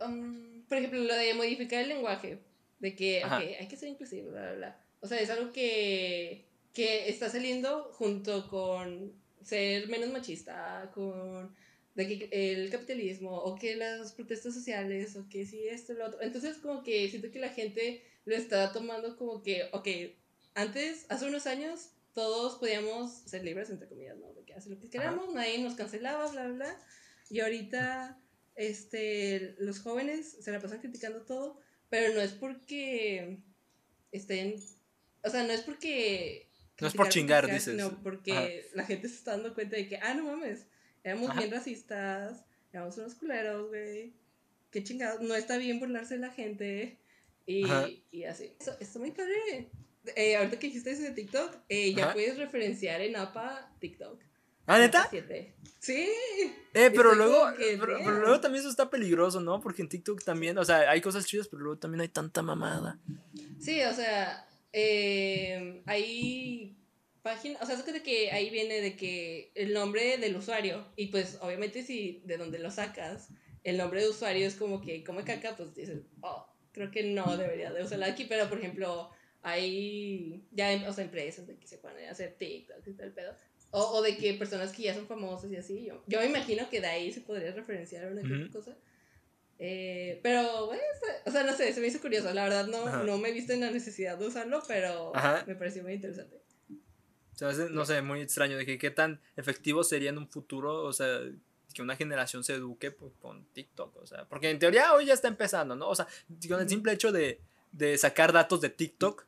[0.06, 2.38] um, por ejemplo, lo de modificar el lenguaje,
[2.78, 3.38] de que, Ajá.
[3.38, 4.84] ok, hay que ser inclusivo, bla, bla, bla.
[5.00, 11.54] O sea, es algo que, que está saliendo junto con ser menos machista, con
[11.94, 16.22] de que el capitalismo o que las protestas sociales o que si esto lo otro.
[16.22, 19.88] Entonces como que siento que la gente lo está tomando como que, ok,
[20.54, 24.32] antes, hace unos años, todos podíamos ser libres, entre comillas, ¿no?
[24.32, 26.80] De que hacer lo que queramos, nadie nos cancelaba, bla, bla, bla.
[27.28, 28.20] Y ahorita,
[28.56, 33.38] este, los jóvenes se la pasan criticando todo, pero no es porque
[34.12, 34.56] estén,
[35.22, 36.48] o sea, no es porque...
[36.80, 37.74] No es por chingar, criticar, dices.
[37.74, 40.66] sino porque la gente se está dando cuenta de que, ah, no mames,
[41.04, 41.40] éramos Ajá.
[41.40, 44.14] bien racistas, éramos unos culeros, güey.
[44.70, 46.98] Qué chingados, no está bien burlarse de la gente.
[47.44, 47.64] Y,
[48.12, 48.54] y así.
[48.58, 49.70] Eso, está muy padre.
[50.16, 52.12] Eh, ahorita que dijiste eso de TikTok, eh, ya Ajá.
[52.14, 54.22] puedes referenciar en APA TikTok.
[54.66, 55.08] ¿Ah, neta?
[55.10, 55.54] 7.
[55.80, 56.08] Sí.
[56.74, 59.60] Eh, pero luego, pero, luego también eso está peligroso, ¿no?
[59.60, 62.98] Porque en TikTok también, o sea, hay cosas chidas, pero luego también hay tanta mamada.
[63.58, 66.76] Sí, o sea, eh, hay
[67.22, 70.86] páginas, o sea, es que de que ahí viene de que el nombre del usuario,
[70.96, 73.28] y pues obviamente si de donde lo sacas,
[73.64, 77.36] el nombre de usuario es como que come caca, pues dices, oh, creo que no
[77.36, 79.10] debería de usarla aquí, pero por ejemplo,
[79.42, 83.12] hay ya, o sea, empresas de que se ponen a hacer TikTok y todo el
[83.12, 83.34] pedo.
[83.72, 85.84] O, o de que personas que ya son famosas y así.
[85.84, 88.50] Yo, yo me imagino que de ahí se podría referenciar una otra Ujú.
[88.50, 88.76] cosa.
[89.58, 90.82] Eh, pero, bueno,
[91.26, 92.32] o sea, no sé, se me hizo curioso.
[92.32, 93.02] La verdad, no, Ajá.
[93.04, 95.44] no me he visto en la necesidad de usarlo, pero Ajá.
[95.46, 96.40] me pareció muy interesante.
[97.34, 100.82] O sea, no sé, muy extraño de que qué tan efectivo sería en un futuro,
[100.82, 101.20] o sea,
[101.72, 105.14] que una generación se eduque pues, con TikTok, o sea, porque en teoría hoy ya
[105.14, 105.88] está empezando, ¿no?
[105.88, 106.06] O sea,
[106.48, 107.40] con el simple hecho de,
[107.72, 109.26] de sacar datos de TikTok,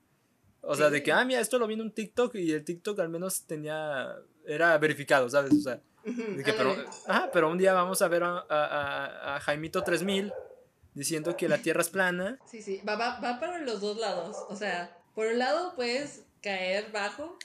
[0.62, 2.98] o sea, de que, ah, mira, esto lo vi en un TikTok y el TikTok
[3.00, 4.14] al menos tenía,
[4.46, 5.52] era verificado, ¿sabes?
[5.52, 6.88] O sea, de que, pero, ándale.
[7.06, 10.32] ajá, pero un día vamos a ver a, a, a- Jaimito 3000
[10.94, 12.38] diciendo que la Tierra es plana.
[12.50, 14.36] Sí, sí, va, va, va para los dos lados.
[14.48, 17.38] O sea, por un lado puedes caer bajo.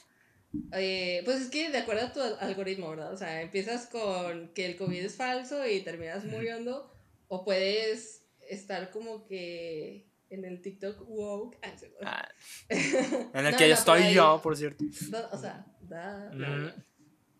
[0.72, 3.12] eh, pues es que de acuerdo a tu al- algoritmo, ¿verdad?
[3.12, 6.90] O sea, empiezas con que el COVID es falso y terminas muriendo.
[7.28, 11.56] O puedes estar como que en el TikTok woke.
[11.62, 12.28] Ah, sí, Ah,
[12.68, 14.84] en el No, que no, ya estoy por yo, por cierto.
[15.10, 16.30] da- o sea, da.
[16.34, 16.72] No, no.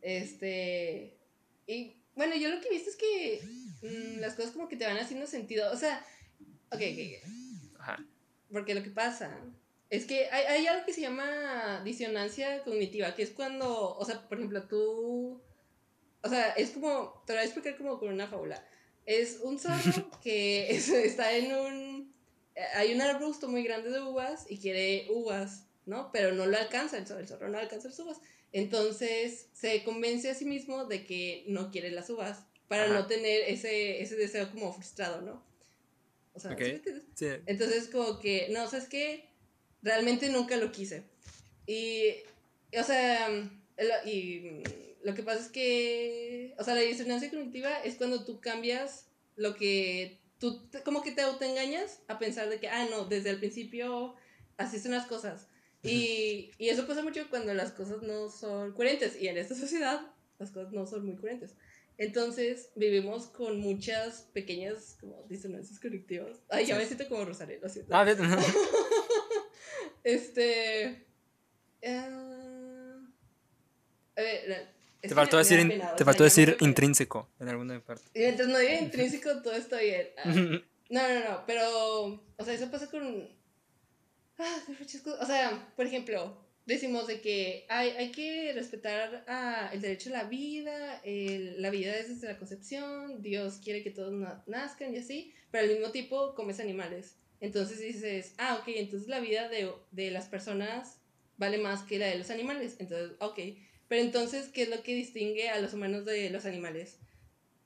[0.01, 1.19] Este.
[1.67, 3.41] Y bueno, yo lo que he visto es que
[3.83, 5.71] mm, las cosas como que te van haciendo sentido.
[5.73, 6.05] O sea,
[6.71, 7.81] ok, ok, ok.
[7.81, 8.05] Ajá.
[8.51, 9.39] Porque lo que pasa
[9.91, 14.27] es que hay, hay algo que se llama disonancia cognitiva, que es cuando, o sea,
[14.29, 15.43] por ejemplo, tú,
[16.23, 18.67] o sea, es como, te lo voy a explicar como con una fábula.
[19.07, 21.98] Es un zorro que es- está en un,
[22.75, 26.11] hay un arbusto muy grande de uvas y quiere uvas, ¿no?
[26.13, 28.19] Pero no lo alcanza, el zorro, el zorro no alcanza las uvas.
[28.53, 32.95] Entonces se convence a sí mismo de que no quiere las uvas para Ajá.
[32.95, 35.47] no tener ese, ese deseo como frustrado, ¿no?
[36.35, 36.63] O sea, Ok.
[37.15, 37.27] ¿sí.
[37.47, 39.29] Entonces, como que, no, ¿sabes qué?
[39.83, 41.05] Realmente nunca lo quise.
[41.67, 42.15] Y,
[42.79, 47.97] o sea, lo- y lo que pasa es que, o sea, la disonancia cognitiva es
[47.97, 52.69] cuando tú cambias lo que tú, te- como que te autoengañas a pensar de que,
[52.69, 54.15] ah, no, desde el principio
[54.57, 55.49] así son las cosas.
[55.83, 59.21] Y, y eso pasa mucho cuando las cosas no son coherentes.
[59.21, 60.01] Y en esta sociedad
[60.39, 61.55] las cosas no son muy coherentes.
[61.99, 66.39] Entonces vivimos con muchas pequeñas como disonancias colectivas.
[66.49, 67.95] Ay, ya me siento como Rosario, lo siento.
[67.95, 68.19] Ah, bien.
[70.05, 71.07] este...
[71.83, 72.09] eh,
[74.17, 78.05] a ver, Te faltó decir, in- te faltó decir intrínseco en alguna parte.
[78.15, 80.09] Y mientras no diga intrínseco, todo está bien.
[80.19, 80.25] Ah,
[80.91, 83.29] No, no, no, pero, o sea, eso pasa con,
[84.39, 85.21] ah, muchas cosas.
[85.23, 90.13] O sea, por ejemplo, decimos de que hay, hay que respetar ah, el derecho a
[90.15, 94.95] la vida, el- la vida es desde la concepción, Dios quiere que todos na- nazcan
[94.95, 97.17] y así, pero al mismo tiempo comes animales.
[97.41, 101.01] Entonces dices, ah, ok, entonces la vida de, de las personas
[101.37, 102.77] vale más que la de los animales.
[102.81, 103.39] Entonces, ok,
[103.89, 106.99] pero entonces, ¿qué es lo que distingue a los humanos de los animales?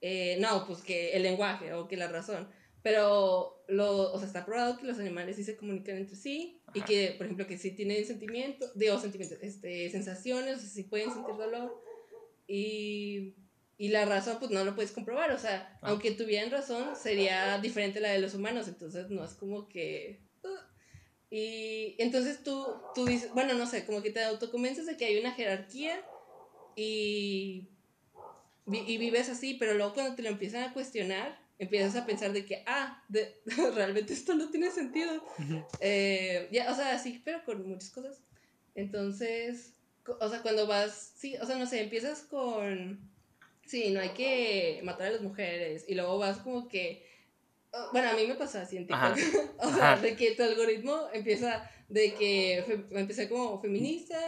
[0.00, 2.48] Eh, no, pues que el lenguaje o que la razón.
[2.82, 6.78] Pero, lo, o sea, está probado que los animales sí se comunican entre sí y
[6.80, 6.86] Ajá.
[6.86, 11.12] que, por ejemplo, que sí tienen sentimientos, digo, sentimientos, este, sensaciones, o sea, sí pueden
[11.12, 11.80] sentir dolor.
[12.48, 13.34] Y,
[13.78, 15.30] y la razón, pues no lo puedes comprobar.
[15.30, 15.90] O sea, Ah.
[15.90, 18.66] aunque tuvieran razón, sería diferente a la de los humanos.
[18.68, 20.20] Entonces, no es como que.
[20.42, 20.48] uh.
[21.30, 25.18] Y entonces tú, tú dices, bueno, no sé, como que te autoconvences de que hay
[25.18, 26.04] una jerarquía
[26.76, 27.68] y,
[28.66, 32.44] y vives así, pero luego cuando te lo empiezan a cuestionar, empiezas a pensar de
[32.44, 33.40] que, ah, de-
[33.74, 35.22] realmente esto no tiene sentido.
[35.80, 38.20] Eh, ya, o sea, sí, pero con muchas cosas.
[38.74, 39.74] Entonces,
[40.20, 42.98] o sea, cuando vas, sí, o sea, no sé, empiezas con,
[43.66, 47.06] sí, no hay que matar a las mujeres, y luego vas como que,
[47.92, 49.16] bueno, a mí me pasa así en TikTok,
[49.58, 50.02] o sea, Ajá.
[50.02, 54.18] de que tu algoritmo empieza de que empecé como feminista,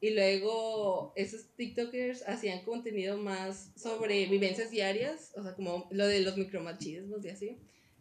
[0.00, 6.20] y luego esos TikTokers hacían contenido más sobre vivencias diarias, o sea, como lo de
[6.20, 7.58] los micromachismos y así.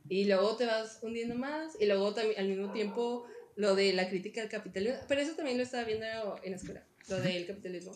[0.08, 4.10] Y luego te vas hundiendo más, y luego también al mismo tiempo lo de la
[4.10, 4.98] crítica al capitalismo.
[5.08, 6.06] Pero eso también lo estaba viendo
[6.44, 7.92] en la escuela, lo del capitalismo.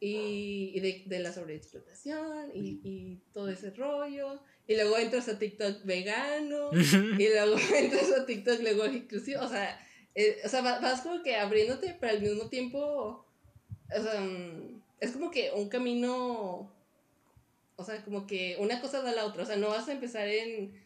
[0.00, 4.40] Y, y de, de la sobreexplotación y, y todo ese rollo.
[4.66, 6.70] Y luego entras a TikTok vegano.
[7.18, 9.80] Y luego entras a TikTok luego inclusivo, o sea,
[10.14, 13.24] eh, o sea, va- vas como que abriéndote, pero al mismo tiempo,
[13.90, 16.70] o sea, mm, es como que un camino,
[17.76, 19.92] o sea, como que una cosa da a la otra, o sea, no vas a
[19.92, 20.80] empezar en,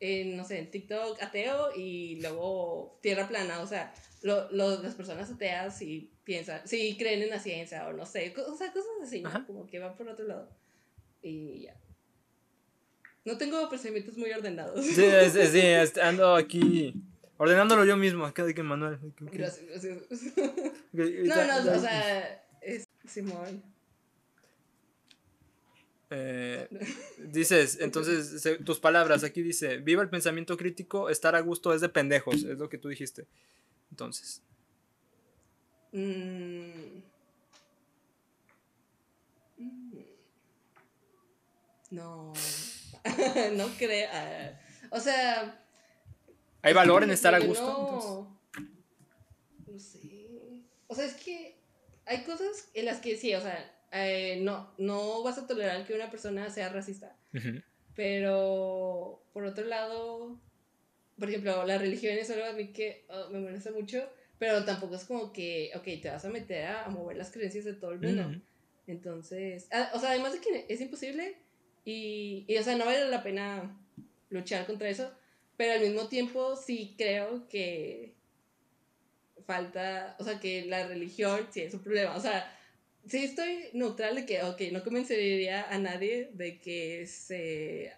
[0.00, 4.94] en no sé, en TikTok ateo y luego tierra plana, o sea, lo, lo- las
[4.94, 8.90] personas ateas sí piensan, sí creen en la ciencia o no sé, o sea, cosas
[9.02, 9.46] así, ¿no?
[9.46, 10.48] Como que van por otro lado.
[11.22, 11.76] Y ya.
[13.24, 14.84] No tengo pensamientos muy ordenados.
[14.84, 14.94] Sí,
[15.30, 16.94] sí, es- ando aquí
[17.42, 18.98] ordenándolo yo mismo, acá de que Manuel.
[19.20, 19.98] Gracias, gracias.
[20.92, 23.62] No, no, o sea, es Simón.
[26.10, 26.68] Eh,
[27.18, 31.80] dices, entonces, se- tus palabras, aquí dice, viva el pensamiento crítico, estar a gusto es
[31.80, 33.26] de pendejos, es lo que tú dijiste.
[33.90, 34.42] Entonces,
[35.94, 37.02] Mm.
[39.58, 39.98] Mm.
[41.90, 42.32] No.
[43.56, 44.08] no creo.
[44.90, 45.61] O sea.
[46.62, 47.78] ¿Hay valor en estar a no- gusto?
[47.80, 50.62] Entonces, No sé.
[50.88, 51.56] O sea, es que
[52.06, 55.94] hay cosas en las que sí, o sea, eh, no, no vas a tolerar que
[55.94, 57.16] una persona sea racista.
[57.94, 60.40] Pero, por otro lado,
[61.18, 64.96] por ejemplo, la religión es algo a mí que ah, me molesta mucho, pero tampoco
[64.96, 67.92] es como que, ok, te vas a meter a, a mover las creencias de todo
[67.92, 68.22] el mundo.
[68.86, 71.36] Entonces, ah, o sea, además de que es imposible
[71.84, 73.78] y, y, o sea, no vale la pena
[74.30, 75.12] luchar contra eso,
[75.56, 78.14] pero al mismo tiempo sí creo que
[79.46, 82.56] falta, o sea, que la religión sí es un problema, o sea,
[83.06, 87.92] sí estoy neutral de que, ok, no convencería a nadie de que se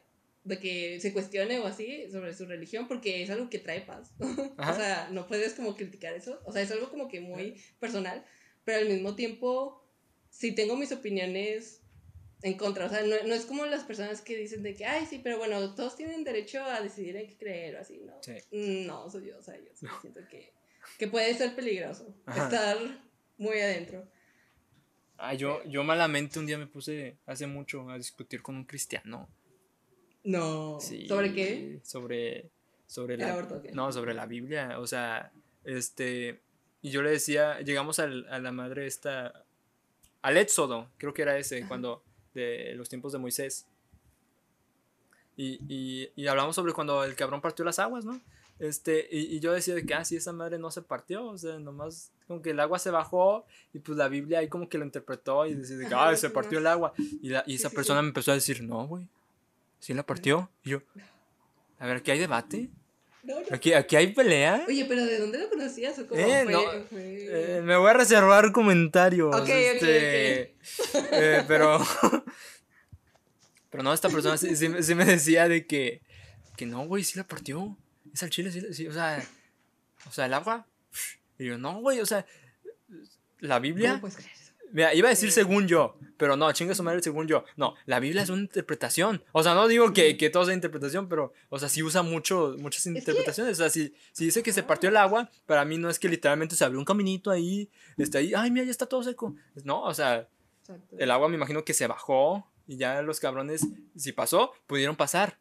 [0.45, 4.13] de que se cuestione o así sobre su religión porque es algo que trae paz.
[4.59, 6.39] O sea, no puedes como criticar eso.
[6.45, 8.25] O sea, es algo como que muy personal,
[8.65, 9.83] pero al mismo tiempo
[10.29, 11.81] sí tengo mis opiniones
[12.45, 12.87] en contra.
[12.87, 15.39] O sea, no, no es como las personas que dicen de que, ay, sí, pero
[15.39, 18.13] bueno, todos tienen derecho a decidir en qué creer o así, ¿no?
[18.23, 18.35] Sí.
[18.87, 20.53] No, soy yo, o sea, yo sí siento que,
[20.99, 22.45] que puede ser peligroso Ajá.
[22.45, 22.77] estar
[23.39, 24.07] muy adentro.
[25.17, 29.29] Ah, yo, yo malamente un día me puse hace mucho a discutir con un cristiano.
[30.23, 30.79] No.
[30.81, 31.81] Sí, ¿Sobre qué?
[31.83, 32.51] Sobre,
[32.87, 35.33] sobre ¿El la, aborto no, sobre la Biblia, o sea,
[35.65, 36.43] este,
[36.83, 39.47] y yo le decía, llegamos al- a la madre esta,
[40.21, 43.67] al Éxodo, creo que era ese, cuando, de los tiempos de Moisés,
[45.37, 48.21] y, y, y hablamos sobre cuando el cabrón partió las aguas, ¿no?
[48.61, 51.37] Este, y, y yo decía de que, ah, sí, esa madre no se partió, o
[51.37, 54.79] sea, nomás como que el agua se bajó y pues la Biblia ahí como que
[54.79, 56.95] lo interpretó y decía de que, ah, se partió el agua.
[57.21, 58.03] Y, la, y esa sí, persona sí.
[58.05, 59.09] me empezó a decir, no, güey,
[59.81, 60.49] sí la partió.
[60.63, 60.83] Y yo,
[61.81, 62.71] a ver, ¿qué hay debate?
[63.25, 63.47] No, no.
[63.51, 64.65] Aquí, aquí hay pelea.
[64.69, 65.99] Oye, pero ¿de dónde lo conocías?
[65.99, 66.53] ¿O cómo Eh, fue?
[66.53, 66.61] no,
[66.93, 69.35] Eh, me voy a reservar comentarios.
[69.35, 70.55] Ok, ok, este,
[71.11, 71.81] eh, pero.
[73.75, 76.01] pero no, esta persona sí, sí me- sí me decía de que.
[76.57, 77.77] Que no, güey, sí la partió.
[78.13, 79.21] Es al chile, sí, sí, o sea.
[80.07, 80.65] O sea, el agua.
[81.41, 82.25] Y yo, no, güey, o sea.
[83.41, 83.91] La Biblia.
[83.91, 84.53] ¿Cómo puedes creer eso?
[84.71, 85.35] Mira, iba a decir Sí.
[85.41, 87.45] según yo, pero no, chinga su madre según yo.
[87.57, 89.25] No, la Biblia es una interpretación.
[89.33, 92.55] O sea, no digo que, que todo sea interpretación, pero, o sea, sí usa mucho,
[92.61, 93.55] muchas interpretaciones.
[93.59, 96.09] O sea, si, si dice que se partió el agua, para mí no es que
[96.09, 99.35] literalmente se abrió un caminito ahí, está ahí, ay, mira, ya está todo seco.
[99.65, 100.29] No, o sea,
[100.99, 105.39] el agua me imagino que se bajó y ya los cabrones, si pasó, pudieron pasar.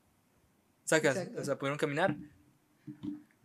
[0.85, 1.41] Sacas, Exacto.
[1.41, 2.15] o sea, pudieron caminar.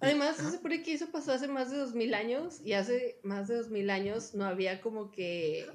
[0.01, 3.49] Además, se supone que eso pasó hace más de dos mil años y hace más
[3.49, 5.67] de dos mil años no había como que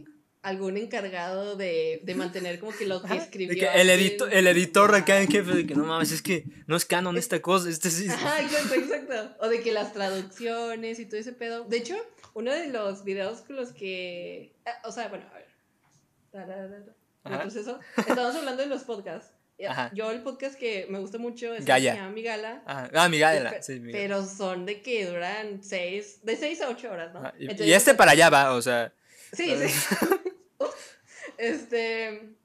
[0.42, 3.58] algún encargado de, de mantener como que lo que escribió.
[3.58, 6.76] que el, edito- el editor acá en jefe de que no mames, es que no
[6.76, 8.08] es canon esta cosa, este sí.
[8.10, 9.36] Ajá, exacto, exacto.
[9.42, 11.64] O de que las traducciones y todo ese pedo.
[11.66, 11.96] De hecho,
[12.34, 14.54] uno de los videos con los que.
[14.66, 16.94] ah, O sea, bueno, a ver.
[17.24, 17.36] Ajá.
[17.36, 17.80] Entonces, eso.
[17.98, 19.32] Estamos hablando de los podcasts.
[19.58, 19.92] Eh, Ajá.
[19.94, 21.92] Yo, el podcast que me gusta mucho es Gaia.
[21.92, 22.64] el que se llama Mi Gala.
[22.66, 23.92] Ah, ah, Miguel, Pe- sí, Miguel.
[24.02, 27.20] Pero son de que duran seis, de seis a ocho horas, ¿no?
[27.20, 28.94] Ajá, y, Entonces, y este para allá va, o sea.
[29.32, 29.96] Sí, sí.
[31.38, 32.36] este,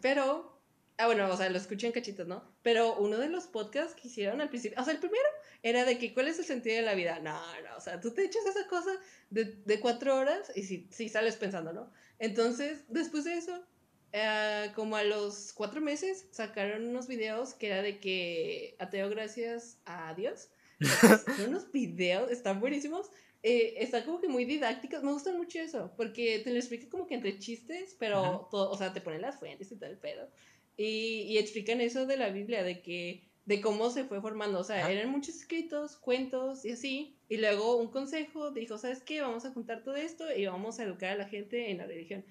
[0.00, 0.60] pero,
[0.98, 2.42] ah, bueno, o sea, lo escuché en cachitos, ¿no?
[2.62, 5.24] Pero uno de los podcasts que hicieron al principio, o sea, el primero
[5.62, 7.20] era de que, ¿cuál es el sentido de la vida?
[7.20, 8.90] No, no, o sea, tú te echas esa cosa
[9.30, 11.92] de, de cuatro horas y si sí sales pensando, ¿no?
[12.18, 13.64] Entonces, después de eso,
[14.12, 19.78] eh, como a los cuatro meses, sacaron unos videos que era de que ateo gracias
[19.84, 20.50] a Dios.
[20.80, 23.10] Entonces, son unos videos, están buenísimos.
[23.42, 25.02] Eh, están como que muy didácticos.
[25.02, 28.48] Me gustan mucho eso, porque te lo explica como que entre chistes, pero Ajá.
[28.50, 30.28] todo, o sea, te ponen las fuentes y todo el pedo.
[30.76, 34.60] Y, y explican eso de la Biblia, de que de cómo se fue formando.
[34.60, 34.92] O sea, Ajá.
[34.92, 37.16] eran muchos escritos, cuentos y así.
[37.28, 39.22] Y luego un consejo dijo, ¿sabes qué?
[39.22, 42.24] Vamos a juntar todo esto y vamos a educar a la gente en la religión.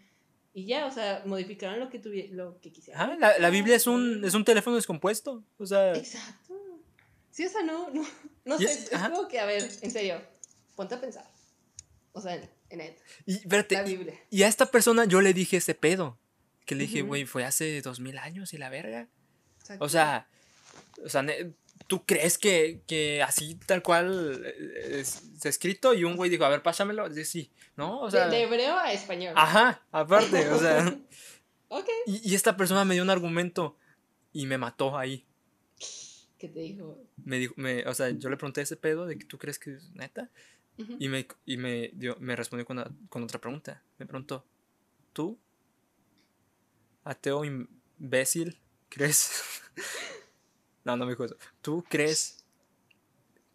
[0.59, 1.99] Y ya, o sea, modificaron lo que,
[2.31, 3.01] lo que quisieran.
[3.11, 5.43] Ajá, la, la Biblia es un, es un teléfono descompuesto.
[5.57, 5.93] O sea.
[5.95, 6.53] Exacto.
[7.31, 8.05] Sí, o sea, no, no,
[8.45, 10.21] no sé, es- como que, a ver, en serio,
[10.75, 11.25] ponte a pensar.
[12.11, 12.95] O sea, en, en él,
[13.25, 14.19] Y, espérate, la Biblia.
[14.29, 16.17] y a esta persona yo le dije ese pedo.
[16.65, 19.07] Que le dije, güey, fue hace dos mil años y la verga.
[19.61, 19.85] Exacto.
[19.85, 20.27] O sea,
[21.03, 21.25] o sea,
[21.89, 25.93] ¿tú crees que, que así tal cual eh, es, está escrito?
[25.93, 27.09] Y un güey dijo, a ver, pásamelo.
[27.09, 27.99] Dice, sí, ¿no?
[27.99, 29.33] O sea, de, de hebreo a español.
[29.35, 30.85] ajá, aparte, o sea.
[31.67, 31.89] ok.
[32.05, 33.75] Y, y esta persona me dio un argumento
[34.31, 35.25] y me mató ahí.
[36.37, 36.97] ¿Qué te dijo?
[37.25, 39.73] Me dijo, me, o sea, yo le pregunté ese pedo de que tú crees que
[39.73, 40.29] es neta.
[40.97, 43.83] Y me, y me, dio, me respondió con, una- con otra pregunta.
[43.97, 44.45] Me preguntó,
[45.11, 45.37] ¿tú,
[47.03, 49.31] ateo imbécil, crees?
[50.89, 51.35] no, no me dijo eso.
[51.61, 52.43] ¿Tú crees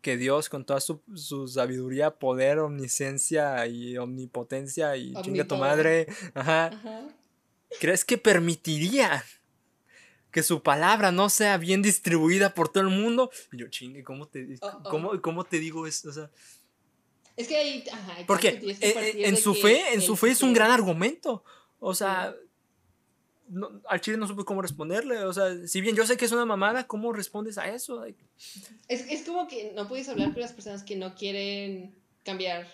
[0.01, 6.07] que Dios, con toda su, su sabiduría, poder, omnisciencia y omnipotencia y chinga tu madre,
[6.35, 7.09] ajá, Ajá.
[7.81, 9.25] ¿crees que permitiría
[10.31, 13.31] que su palabra no sea bien distribuida por todo el mundo?
[13.51, 14.91] Y yo, chingue, ¿cómo te, Oh, oh.
[14.91, 16.11] ¿cómo, cómo te digo eso?
[16.11, 16.31] O sea,
[17.37, 20.43] Es que ahí, ajá, porque tienes que en, su que fe, en su fe es
[20.43, 21.43] un gran argumento.
[21.81, 22.35] O sea,
[23.49, 25.19] no- al chile no supe cómo responderle.
[25.25, 28.05] O sea, si bien yo sé que es una mamada, ¿cómo respondes a eso?
[28.05, 28.21] Es,
[29.11, 32.67] es como que no puedes hablar con las personas que no quieren cambiar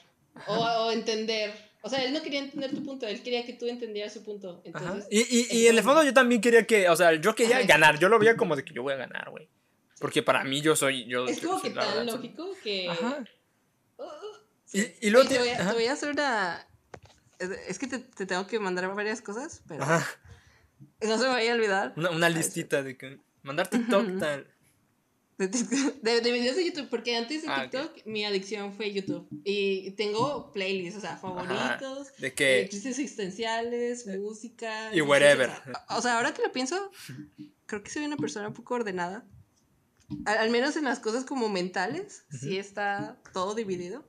[0.46, 1.52] o, o entender.
[1.82, 4.60] O sea, él no quería entender tu punto, él quería que tú entendieras su punto.
[4.64, 7.56] Entonces, Y, y, y en el fondo yo también quería que, o sea, yo quería
[7.58, 7.66] Ajá.
[7.66, 7.98] ganar.
[7.98, 9.48] Yo lo veía como de que yo voy a ganar, güey.
[9.98, 11.06] Porque para mí yo soy.
[11.06, 12.88] Yo, es yo como soy que tan verdad, soy- lógico que...
[12.88, 13.24] Ajá.
[13.96, 14.06] Uh, uh,
[14.72, 14.94] Y- sí.
[15.00, 16.66] y luego Oye, te, te- voy a, te voy a hacer una...
[17.38, 20.06] Es, es que te, te tengo que mandar varias cosas, pero Ajá.
[21.02, 21.94] No se me vaya a olvidar.
[21.96, 23.18] Una, listita de que.
[23.42, 24.46] Mandar TikTok, tal.
[25.38, 27.70] De, de, de videos de YouTube, porque antes de Ah, ok.
[27.70, 29.26] TikTok mi adicción fue YouTube.
[29.44, 32.68] Y tengo playlists, o sea, favoritos, De eh, que.
[32.70, 34.94] chistes existenciales, música.
[34.94, 35.48] y wherever.
[35.48, 36.90] O sea, o sea, ahora que lo pienso,
[37.64, 39.24] creo que soy una persona un poco ordenada.
[40.26, 44.04] Al, al menos en las cosas como mentales, sí está todo dividido.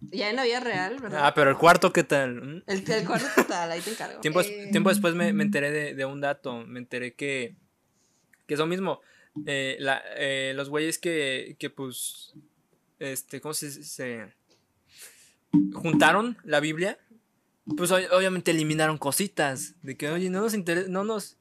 [0.00, 1.20] Ya en la vida real, ¿verdad?
[1.26, 2.62] Ah, pero el cuarto, ¿qué tal?
[2.66, 4.20] El, el cuarto total, ahí te encargo.
[4.22, 6.64] Tiempo, Eh, tiempo después me, me enteré de, de un dato.
[6.66, 7.56] Me enteré que.
[8.46, 9.00] Que es lo mismo.
[9.46, 12.32] eh, la- eh, los güeyes que, que, pues.
[12.98, 14.26] Este, ¿cómo se, se
[15.74, 16.98] juntaron la Biblia?
[17.76, 19.74] Pues ob- obviamente eliminaron cositas.
[19.82, 20.88] De que, oye, no nos interesa.
[20.88, 21.36] No nos.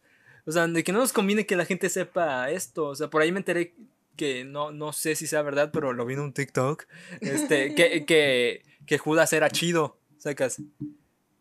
[0.46, 2.86] O sea, de que no nos conviene que la gente sepa esto.
[2.88, 3.74] O sea, por ahí me enteré
[4.18, 6.86] que no, no sé si sea verdad, pero lo vi en un TikTok.
[7.22, 9.98] Este, que, que, que Judas era chido.
[10.18, 10.62] Sacas.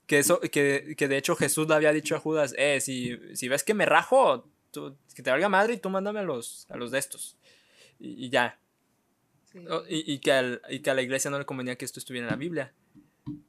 [0.06, 3.48] Que eso, que, que de hecho Jesús le había dicho a Judas, eh, si, si
[3.48, 6.76] ves que me rajo, tú- que te valga madre y tú mándame a los, a
[6.76, 7.36] los de estos.
[7.98, 8.60] Y, y ya.
[9.50, 9.58] Sí.
[9.68, 11.98] O- Y, y que al- y que a la iglesia no le convenía que esto
[11.98, 12.72] estuviera en la Biblia.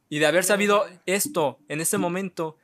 [0.10, 2.58] Y de haber sabido esto en ese momento,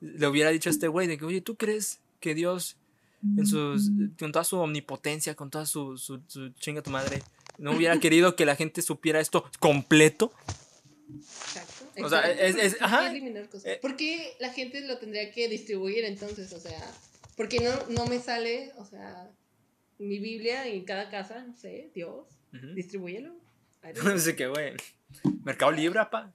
[0.00, 2.76] le hubiera dicho a este güey de que, oye, ¿tú crees que Dios,
[3.36, 7.22] en sus, con toda su omnipotencia, con toda su, su, su chinga tu madre,
[7.58, 10.32] no hubiera querido que la gente supiera esto completo?
[11.16, 11.84] Exacto.
[12.04, 13.12] O sea, es- porque ajá.
[13.64, 13.78] Eh.
[13.80, 16.52] ¿Por qué la gente lo tendría que distribuir entonces?
[16.52, 16.80] O sea,
[17.36, 19.30] ¿por qué no, no me sale, o sea,
[19.98, 21.42] mi Biblia en cada casa?
[21.44, 22.74] No sé, Dios, Ujú.
[22.74, 23.34] distribúyelo.
[24.04, 24.74] No sé qué, güey.
[25.44, 26.32] Mercado Libre, pa.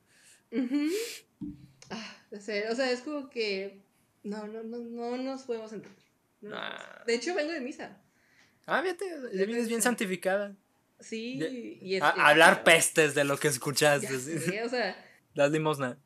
[0.52, 0.88] Ujú.
[1.90, 3.82] Ah, de ser, o sea, es como que
[4.24, 6.03] no, no, no, no nos podemos entender.
[6.44, 6.70] No Nah.
[6.78, 7.06] podemos.
[7.08, 7.98] De hecho, vengo de misa.
[8.66, 9.06] Ah, fíjate,
[9.46, 10.56] vienes bien santificada.
[11.00, 14.08] Sí, y es, A- es- hablar pestes de lo que escuchaste.
[14.20, 14.40] sí.
[14.40, 14.96] sé, o sea,
[15.36, 15.98] Das limosna.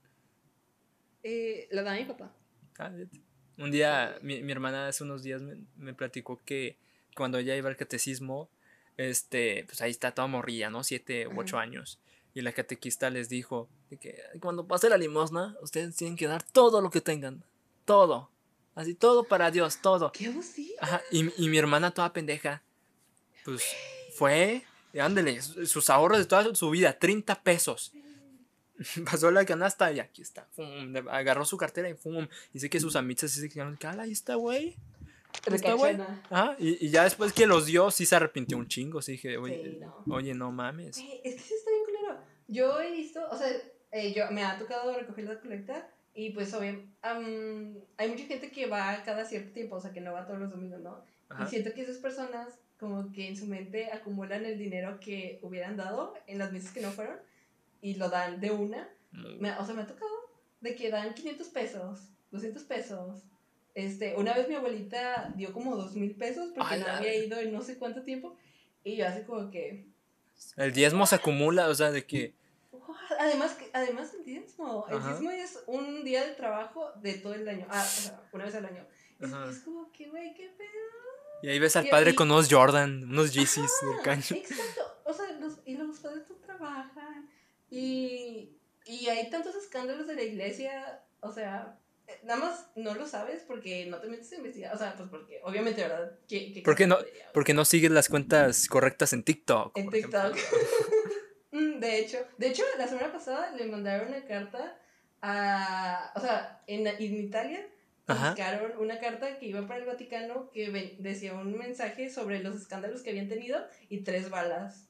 [1.24, 2.32] eh, la da mi papá.
[2.78, 3.22] Ah, fíjate.
[3.58, 6.78] Un día, mi, mi hermana hace unos días me, me platicó que
[7.16, 8.50] cuando ella iba al catecismo,
[8.98, 10.84] este, pues ahí está toda morrilla, ¿no?
[10.84, 11.64] Siete u ocho Ajá.
[11.64, 12.00] años.
[12.34, 16.44] Y la catequista les dijo de que cuando pase la limosna, ustedes tienen que dar
[16.44, 17.44] todo lo que tengan.
[17.86, 18.30] Todo.
[18.78, 20.12] Así, todo para Dios, todo.
[20.12, 20.76] ¿Qué sí?
[20.80, 22.62] Ajá, y, y mi hermana toda pendeja,
[23.44, 23.64] pues
[24.14, 24.64] fue,
[25.00, 27.92] ándele, su- sus ahorros de toda su vida, 30 pesos.
[29.10, 30.48] Pasó la canasta y aquí está.
[30.56, 32.28] fum, agarró su cartera y fum.
[32.54, 34.76] Dice que sus amigas se quedaron, "Cala, ahí está, güey.
[35.52, 35.98] Está, güey.
[36.30, 39.02] Ajá, y, y ya después que los dio, sí se arrepintió un chingo.
[39.02, 40.16] Sí dije, oye, Sí, no.
[40.16, 40.98] oye, no mames.
[40.98, 42.20] Güey, es que sí está bien culero.
[42.48, 43.48] Yo he visto, o sea,
[43.92, 46.88] eh, yo, me ha tocado recoger la colecta y pues obviamente
[47.98, 50.50] hay mucha gente que va cada cierto tiempo, o sea, que no va todos los
[50.50, 51.02] domingos, ¿no?
[51.30, 51.44] Ajá.
[51.46, 55.78] Y siento que esas personas como que en su mente acumulan el dinero que hubieran
[55.78, 57.18] dado en las misas que no fueron
[57.82, 58.90] y lo dan de una.
[59.12, 60.12] Me- o sea, me ha tocado
[60.62, 63.24] de que dan 500 pesos, 200 pesos.
[63.76, 67.40] Este, una vez mi abuelita dio como 2 mil pesos porque A no había ido
[67.40, 68.36] en no sé cuánto tiempo.
[68.84, 69.86] Y yo así como que,
[70.56, 72.34] El diezmo se acumula, o sea, de que.
[73.20, 74.86] Además, que- además el diezmo.
[74.90, 75.10] El Ajá.
[75.10, 77.66] diezmo es un día de trabajo de todo el año.
[77.70, 78.86] Ah, o sea, una vez al año.
[79.20, 79.50] Es, Ajá.
[79.50, 80.68] es como que, güey, qué pedo.
[81.44, 84.24] Y ahí ves al Y- padre con unos Jordan, unos Yeezys del Ah, caño.
[84.32, 84.82] Exacto.
[85.06, 87.30] O sea, los, y los padres no trabajan.
[87.70, 91.04] Y, y hay tantos escándalos de la iglesia.
[91.20, 94.74] O sea, eh, nada más no lo sabes porque no te metes a investigar.
[94.74, 96.18] O sea, pues porque, obviamente, ¿verdad?
[96.28, 96.98] ¿Qué, qué ¿Por qué no?
[97.34, 99.78] Porque no sigues las cuentas correctas en TikTok.
[99.78, 99.90] En.
[99.90, 100.36] TikTok.
[101.80, 104.78] De hecho, de hecho, la semana pasada le mandaron una carta
[105.22, 107.68] a, o sea, en, en Italia
[108.08, 112.56] buscaron una carta que iba para el Vaticano que ven- decía un mensaje sobre los
[112.56, 113.60] escándalos que habían tenido
[113.90, 114.88] y tres balas.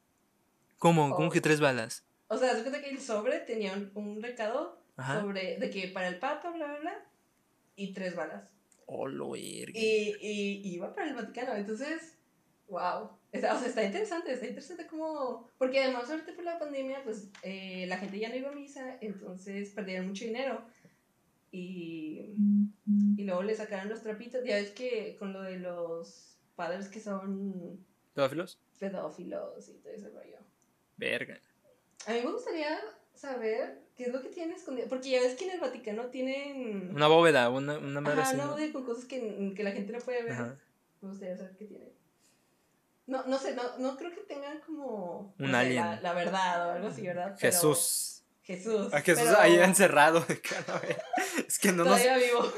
[0.77, 1.15] ¿Cómo?
[1.15, 1.31] ¿Cómo Oh.
[1.31, 2.05] que tres balas?
[2.27, 5.21] O sea, de cuenta que el sobre tenía un, un recado Ajá.
[5.21, 7.05] sobre de que para el Papa, bla, bla, bla,
[7.75, 8.53] y tres balas.
[8.85, 9.71] Oh, lo verga.
[9.79, 11.55] Y, y, y iba para el Vaticano.
[11.55, 12.17] Entonces,
[12.67, 13.16] wow.
[13.31, 15.49] Está, o sea, está interesante, está interesante como...
[15.57, 18.97] Porque además ahorita por la pandemia, pues eh, la gente ya no iba a misa,
[19.01, 20.61] entonces perdieron mucho dinero.
[21.51, 22.33] Y,
[23.17, 24.43] y luego le sacaron los trapitos.
[24.45, 28.59] Ya ves que con lo de los padres que son ¿Pedófilos?
[28.79, 30.37] pedófilos y todo ese rollo.
[30.97, 31.39] Verga.
[32.05, 32.79] A mí me gustaría
[33.13, 34.87] saber qué es lo que tienen escondido.
[34.87, 36.91] Porque ya ves que en el Vaticano tienen...
[36.95, 38.51] Una bóveda, una, una madre Ajá, así, una ¿no?
[38.51, 40.33] bóveda con cosas que, que la gente no puede ver.
[40.33, 40.59] Ajá.
[41.01, 41.96] Me gustaría saber qué tiene.
[43.07, 45.83] No, no sé, no, no creo que tengan como Un no sé, alien.
[45.83, 47.35] La, la verdad o algo así, ¿verdad?
[47.39, 48.23] Pero- Jesús.
[48.43, 48.93] Jesús.
[48.93, 50.21] A Jesús pero ahí encerrado.
[50.21, 51.03] de que, a la verga.
[51.47, 52.01] Es que no nos.
[52.01, 52.51] Todavía vivo.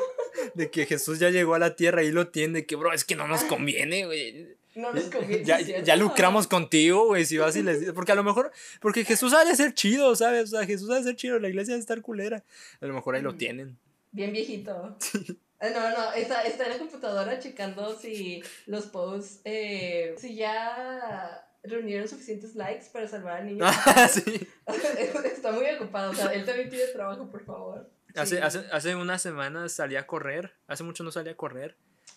[0.54, 2.66] De que Jesús ya llegó a la tierra y lo tiene.
[2.68, 4.56] Que, bro, es que no nos conviene, güey.
[4.76, 5.44] No nos conviene.
[5.44, 7.92] Ya, ¿sí ya lucramos contigo, güey, si vas y les.
[7.94, 10.54] Porque a lo mejor, porque Jesús ha de ser chido, ¿sabes?
[10.54, 12.44] O sea, Jesús ha de ser chido, la iglesia ha de estar culera.
[12.82, 13.38] A lo mejor ahí lo Mm.
[13.38, 13.80] tienen.
[14.12, 14.96] Bien viejito.
[15.12, 21.46] Ah, No, no, está, está en la computadora checando si los posts, eh, si ya
[21.64, 23.66] reunieron suficientes likes para salvar al niño.
[23.86, 24.48] Ah, sí.
[25.26, 27.90] está muy ocupado, o sea, él también tiene trabajo, por favor.
[28.16, 28.42] Hace, Sí.
[28.42, 30.54] hace, hace unas semanas salí a correr.
[30.68, 31.76] Hace mucho no salí a correr.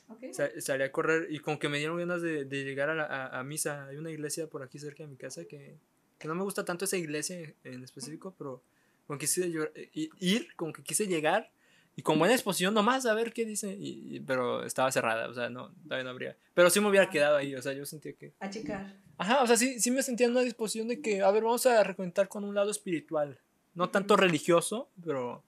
[0.09, 0.33] Ok.
[0.33, 3.05] Sa- salí a correr y como que me dieron ganas de, de llegar a, la-
[3.05, 3.87] a, a misa.
[3.87, 5.77] Hay una iglesia por aquí cerca de mi casa que,
[6.19, 8.63] que no me gusta tanto esa iglesia en, específico, pero
[9.07, 9.49] como que quise
[9.93, 11.51] i- ir, como que quise llegar
[11.97, 13.75] y con buena exposición nomás a ver qué dice.
[13.75, 16.37] Y, y- pero estaba cerrada, o sea, no, todavía no habría.
[16.55, 18.33] Pero sí me hubiera quedado ahí, o sea, yo sentía que...
[18.41, 18.97] A checar.
[19.19, 21.65] Ajá, o sea, sí, sí me sentía en una disposición de que, a ver, vamos
[21.67, 23.39] a reconectar con un lado espiritual.
[23.75, 25.43] No tanto religioso, pero,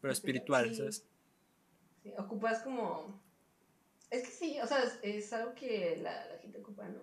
[0.00, 0.76] pero espiritual, Sí.
[0.76, 1.04] ¿sabes?
[2.02, 3.20] Sí, ocupas como...
[4.10, 7.00] Es que sí, o sea, es, es algo que la, la gente ocupa, ¿no?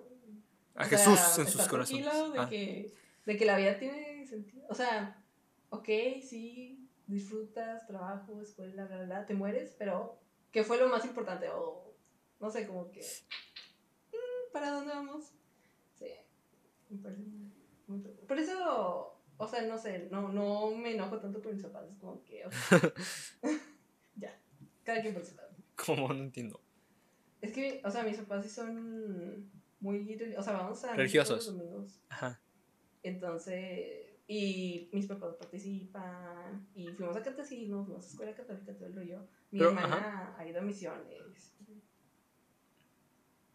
[0.75, 2.05] A O sea, Jesús en sus corazones.
[2.05, 2.47] De, Ah.
[2.49, 2.93] que,
[3.25, 4.65] de que la vida tiene sentido.
[4.69, 5.21] O sea,
[5.69, 5.85] ok,
[6.21, 6.80] sí,
[7.11, 10.17] disfrutas, trabajo, escuela, bla, bla, bla, te mueres, pero
[10.51, 11.49] ¿qué fue lo más importante?
[11.49, 11.93] O
[12.39, 13.01] no sé, como que...
[13.01, 15.33] mm, ¿Para dónde vamos?
[15.93, 16.07] Sí.
[16.89, 17.51] Me parece muy,
[17.87, 18.25] muy tonto.
[18.25, 21.89] Por eso, o sea, no sé, no, no me enojo tanto por mis papás.
[21.89, 22.79] Es como que, o sea,
[24.15, 24.39] ya,
[24.83, 25.49] cada quien por su lado.
[25.85, 26.07] ¿Cómo?
[26.13, 26.59] No entiendo.
[27.41, 31.47] Es que, o sea, mis papás sí son muy, o sea, vamos a Religiosos.
[31.47, 32.01] los domingos.
[32.09, 32.39] Ajá.
[33.03, 38.95] Entonces, y mis papás participan, y fuimos a catecismo, fuimos a escuela católica, todo el
[38.95, 39.19] rollo.
[39.51, 41.53] Mi Pero, hermana ha ido a misiones.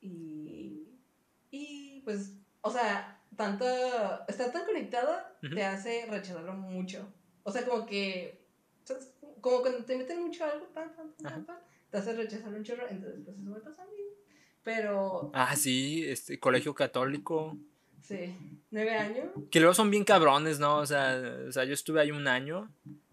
[0.03, 0.87] Y,
[1.51, 3.65] y pues, o sea, tanto,
[4.29, 7.11] estar tan conectada te hace rechazarlo mucho.
[7.43, 8.45] O sea, como que,
[8.85, 9.15] ¿sabes?
[9.41, 11.47] como cuando te meten mucho algo, pan, pan, pan, Ajá.
[11.47, 11.59] pan,
[11.91, 13.93] te hace rechazarlo un chorro, entonces pues eso me pasa a mí.
[14.63, 17.57] Pero, Ah, sí, este, colegio católico.
[18.07, 18.35] Sí,
[18.71, 19.27] nueve años.
[19.51, 20.79] Que luego son bien cabrones, ¿no?
[20.79, 22.71] O sea, o sea yo estuve ahí un año.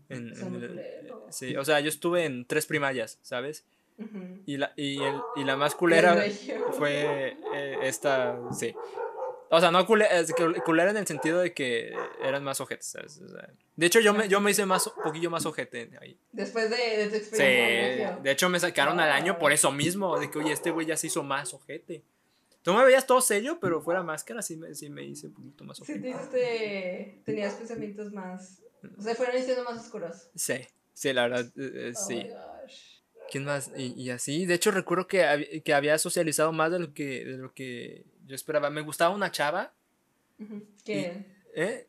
[0.09, 0.85] En, en el-
[1.29, 3.65] sí, o sea, yo estuve en tres primarias, ¿sabes?
[4.45, 6.15] Y la, y el- y la más culera
[6.77, 8.73] fue eh, esta, sí.
[9.49, 10.09] O sea, no culera,
[10.65, 13.21] culera en el sentido de que eran más ojetes, ¿sabes?
[13.21, 16.17] O sea, de hecho, yo me, yo me hice más, un poquillo más ojete ahí.
[16.31, 17.91] Después de, de tu Sí, experiencia.
[17.93, 18.19] en regio.
[18.23, 20.97] de hecho me sacaron al año por eso mismo, de que, oye, este güey ya
[20.97, 22.03] se hizo más ojete.
[22.63, 25.63] Tú me veías todo serio, pero fuera máscara sí me, sí me hice un poquito
[25.65, 25.99] más Sí, ojete.
[25.99, 28.63] te hiciste, tenías pensamientos más,
[28.97, 30.29] o sea, fueron siendo más oscuros.
[30.35, 30.55] Sí,
[30.93, 32.29] sí, la verdad, eh, eh, Oh sí.
[33.29, 33.69] ¿Quién más?
[33.75, 37.25] Y, y así, de hecho recuerdo que, hab- que había socializado más de lo que,
[37.25, 38.69] de lo que yo esperaba.
[38.69, 39.73] Me gustaba una chava.
[40.85, 41.25] ¿Quién?
[41.55, 41.87] ¿eh?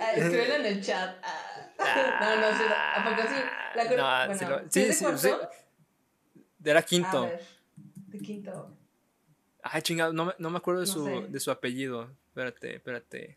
[0.00, 1.16] Ah, escríbelo en el chat.
[1.22, 1.56] Ah.
[2.20, 3.34] No, no, sí, ¿a poco sí?
[3.74, 6.40] La con- No, bueno, sí lo- ¿sí sí, sí, sí.
[6.64, 7.24] Era A quinto.
[7.26, 7.40] ver,
[8.08, 8.76] de quinto.
[9.62, 11.26] Ay, chingado, no, me- no me acuerdo de, No su, sé.
[11.28, 12.10] de su apellido.
[12.28, 13.36] Espérate, espérate.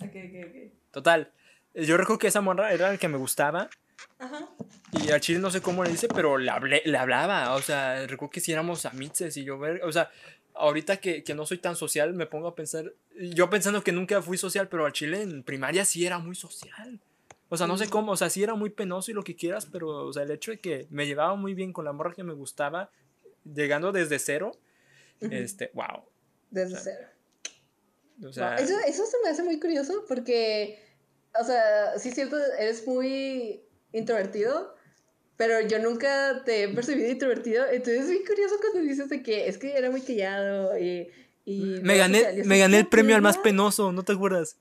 [0.00, 0.72] Ok, ok, ok.
[0.92, 1.32] Total,
[1.74, 3.68] eh, yo recuerdo que esa morra era la que me gustaba.
[4.18, 4.48] Ajá.
[4.92, 7.54] Y al chile no sé cómo le dice, pero le, hablé, le hablaba.
[7.54, 9.82] O sea, recuerdo que si éramos amices y yo ver.
[9.84, 10.10] O sea,
[10.54, 12.92] ahorita que, que no soy tan social, me pongo a pensar.
[13.18, 17.00] Yo pensando que nunca fui social, pero al chile en primaria sí era muy social.
[17.48, 17.92] O sea, no sé Ujú.
[17.92, 20.30] cómo, o sea, sí era muy penoso y lo que quieras, pero, o sea, el
[20.30, 22.90] hecho de que me llevaba muy bien con la morra que me gustaba,
[23.44, 24.52] llegando desde cero.
[25.30, 26.04] Este, wow.
[26.50, 27.08] Desde o sea, cero.
[28.28, 30.78] O sea, Wow, Eso, eso se me hace muy curioso porque,
[31.40, 33.62] o sea, sí es cierto, eres muy
[33.92, 34.74] introvertido,
[35.36, 37.66] pero yo nunca te he percibido introvertido.
[37.66, 41.10] Entonces es muy curioso cuando dices de que es que era muy callado y...
[41.44, 44.58] y me gané, me gané el ¿qué premio al más penoso, ¿no te acuerdas?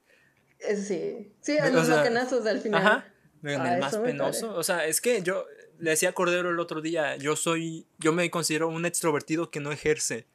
[0.59, 2.81] Sí, sí, a los sea, bacanazos al final.
[2.81, 3.13] Ajá.
[3.41, 4.53] Me gané Ah, el más penoso.
[4.55, 5.45] O sea, es que yo
[5.79, 9.59] le decía a Cordero el otro día, yo soy, yo me considero un extrovertido que
[9.59, 10.27] no ejerce.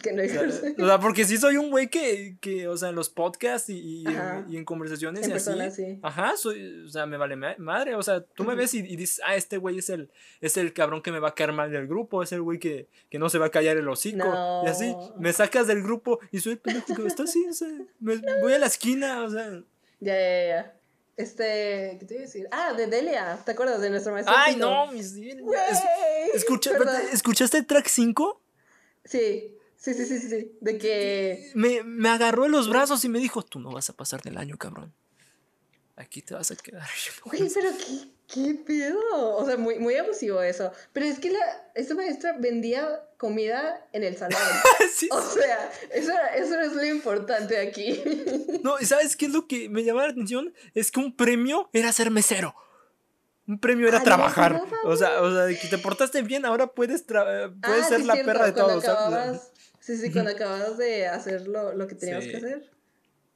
[0.00, 0.42] Que no sea,
[0.78, 3.78] o sea, porque sí soy un güey que, que, o sea, en los podcasts y,
[3.78, 5.44] y, en, y en conversaciones En y así.
[5.50, 5.98] persona, sí.
[6.02, 7.94] Ajá, soy, o sea, me vale ma- madre.
[7.94, 10.72] O sea, tú me ves y, y dices, ah, este güey es el, es el
[10.72, 13.28] cabrón que me va a caer mal del grupo, es el güey que, que no
[13.28, 14.62] se va a callar el hocico.
[14.64, 17.68] Y así, me sacas del grupo y soy el pendejo que está así, o sea,
[18.00, 19.62] me- voy a la esquina, o sea.
[20.00, 20.76] Ya, ya, ya.
[21.18, 22.48] Este, ¿qué te iba a decir?
[22.50, 24.34] Ah, de Delia, ¿te acuerdas de nuestro maestro?
[24.36, 24.70] Ay, Tito?
[24.70, 25.14] no, mis
[26.34, 28.40] escucha, espérate, ¿Escuchaste el track 5?
[29.04, 30.52] Sí, sí, sí, sí, sí, sí.
[30.60, 31.50] De que.
[31.54, 34.38] Me, me agarró en los brazos y me dijo, tú no vas a pasar del
[34.38, 34.94] año, cabrón.
[35.96, 36.82] Aquí te vas a quedar.
[37.04, 39.36] Yo, "No, Güey, pero qué, qué pedo.
[39.36, 40.72] O sea, muy, muy abusivo eso.
[40.92, 41.38] Pero es que la,
[41.74, 44.38] esta maestra vendía comida en el salón.
[44.94, 48.02] sí, O sea, eso, eso es lo importante aquí.
[48.62, 50.54] No, ¿y sabes qué es lo que me llamaba la atención?
[50.74, 52.54] Es que un premio era ser mesero.
[53.46, 54.52] Un premio era Ah, trabajar.
[54.54, 57.88] no, o sea, o sea, de que te portaste bien, ahora puedes, tra- puedes Ah,
[57.88, 58.84] ser sí, la cierto, perra de todos.
[58.84, 59.51] acababas-
[59.82, 62.30] Sí, sí, cuando acababas de hacer lo, lo que teníamos Sí.
[62.30, 62.70] que hacer.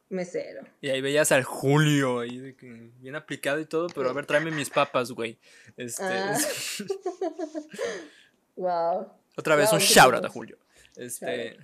[0.09, 0.63] Mesero.
[0.81, 4.25] Y ahí veías al Julio, ahí de que bien aplicado y todo, pero a ver,
[4.25, 5.37] tráeme mis papas, güey.
[5.77, 6.39] Este, Ah.
[8.57, 9.11] Wow.
[9.37, 10.29] otra vez Wow, un shout out a.
[10.29, 10.57] Julio.
[10.97, 11.57] Este,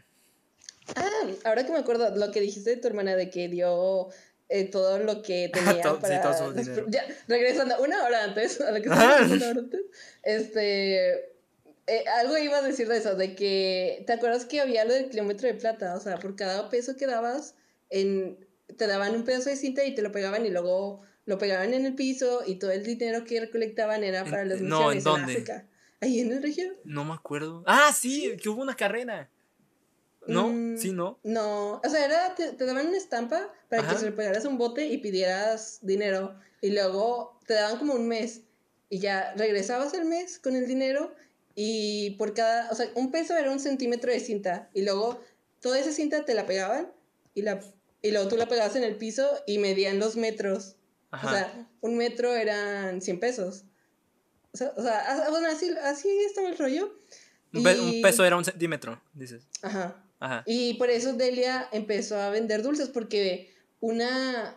[0.96, 1.08] Ah,
[1.44, 4.08] ahora que me acuerdo, lo que dijiste de tu hermana de que dio
[4.48, 6.20] eh, todo lo que tenía Todo- sí, para...
[6.22, 6.86] todo su dinero.
[6.88, 9.80] ya, regresando, una hora antes, a lo que hora antes,
[10.24, 11.31] este...
[11.86, 14.04] eh, algo iba a decir de eso, de que...
[14.06, 15.94] ¿Te acuerdas que había lo del kilómetro de plata?
[15.96, 17.54] O sea, por cada peso que dabas,
[17.90, 21.74] en, te daban un pedazo de cinta y te lo pegaban y luego lo pegaban
[21.74, 25.04] en el piso y todo el dinero que recolectaban era para las no, ¿en misiones
[25.04, 25.32] dónde?
[25.32, 25.66] África.
[26.00, 26.74] Ahí en el región.
[26.84, 27.62] no me acuerdo.
[27.66, 29.30] Ah, sí, que hubo una carrera.
[30.26, 30.48] ¿No?
[30.48, 31.18] Mm, Sí, ¿no?
[31.24, 33.92] No, o sea, era, te, te daban una estampa para Ajá.
[33.92, 36.36] que se le pegaras un bote y pidieras dinero.
[36.60, 38.42] Y luego te daban como un mes.
[38.88, 41.14] Y ya regresabas al mes con el dinero.
[41.54, 44.70] Y por cada, o sea, un peso era un centímetro de cinta.
[44.74, 45.20] Y luego
[45.60, 46.90] toda esa cinta te la pegaban.
[47.34, 47.60] Y, la,
[48.02, 50.76] y luego tú la pegabas en el piso y medían dos metros.
[51.10, 51.26] Ajá.
[51.26, 53.64] O sea, un metro eran 100 pesos.
[54.52, 56.94] O sea, o sea bueno, así, así estaba el rollo.
[57.54, 59.46] un, pe- un peso era un centímetro, dices.
[59.62, 60.04] Ajá.
[60.20, 60.42] Ajá.
[60.46, 64.56] Y por eso Delia empezó a vender dulces, porque una...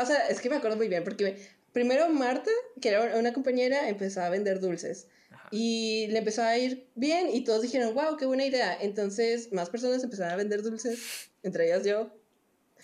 [0.00, 2.50] O sea, es que me acuerdo muy bien, porque primero Marta,
[2.80, 5.08] que era una compañera, empezó a vender dulces.
[5.52, 8.76] Y le empezó a ir bien y todos dijeron, wow, qué buena idea.
[8.80, 12.10] Entonces más personas empezaron a vender dulces, entre ellas yo.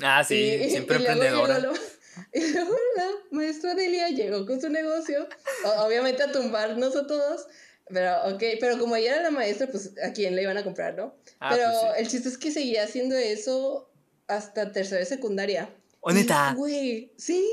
[0.00, 1.58] Ah, sí, Y- siempre y luego emprendedora.
[1.60, 1.78] llegó lo-
[2.32, 5.28] Y luego la maestra Delia llegó con su negocio,
[5.84, 7.46] obviamente a tumbarnos a todos,
[7.88, 10.96] pero ok, pero como ella era la maestra, pues a quién le iban a comprar,
[10.96, 11.14] ¿no?
[11.40, 12.00] Ah, pero pues sí.
[12.02, 13.90] el chiste es que seguía haciendo eso
[14.28, 15.68] hasta tercera de secundaria.
[16.00, 16.50] Oh, neta.
[16.52, 17.46] Y, Güey, sí,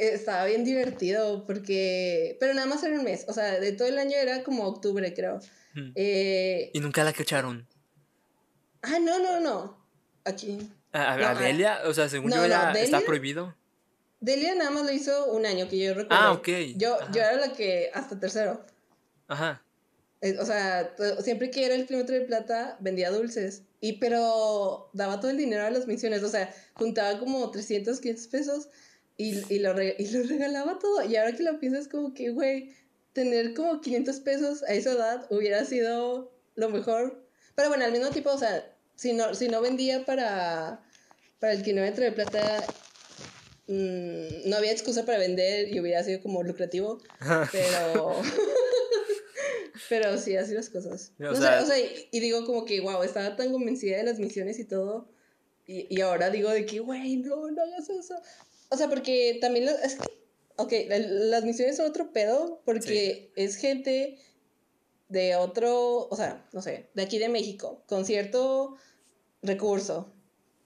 [0.00, 3.98] estaba bien divertido porque, pero nada más era un mes, o sea, de todo el
[3.98, 5.38] año era como octubre, creo.
[5.74, 5.92] Mm.
[5.94, 7.66] Eh, Y nunca la cacharon.
[8.82, 9.86] ah, no, no, no,
[10.24, 10.58] aquí.
[10.92, 13.06] A, a- No, a ah, Delia, o sea, según no, yo no, era, está Delia-
[13.06, 13.54] prohibido.
[14.20, 16.14] Delia nada más lo hizo un año, que yo recuerdo.
[16.22, 16.48] Ah, ok.
[16.76, 17.10] Yo, Ajá.
[17.12, 18.64] yo era la que hasta tercero.
[19.26, 19.62] Ajá.
[20.20, 23.62] Eh, O sea, siempre que era el kilómetro de plata, vendía dulces.
[23.80, 26.22] Y pero daba todo el dinero a las misiones.
[26.22, 28.68] O sea, juntaba como 300, 500 pesos
[29.30, 31.04] y, y, lo, re- y lo regalaba todo.
[31.04, 32.74] Y ahora que lo piensas, como que, güey,
[33.12, 37.26] tener como 500 pesos a esa edad hubiera sido lo mejor.
[37.54, 40.82] Pero bueno, al mismo tiempo, o sea, si no, si no vendía para,
[41.38, 42.64] para el kilómetro de plata,
[43.68, 47.00] mm, no había excusa para vender y hubiera sido como lucrativo.
[47.52, 48.14] Pero.
[49.88, 51.12] pero sí, así las cosas.
[51.18, 53.96] O No sé, sea- o sea, y, y digo como que, wow, estaba tan convencida
[53.98, 55.08] de las misiones y todo.
[55.66, 58.14] Y, y ahora digo de que, güey, no, no hagas eso.
[58.72, 59.66] O sea, porque también.
[59.66, 60.08] lo- es que,
[60.56, 64.18] ok, la- las misiones son otro pedo porque es gente
[65.08, 66.08] de otro.
[66.08, 68.76] O sea, no sé, de aquí de México, con cierto
[69.42, 70.12] recurso.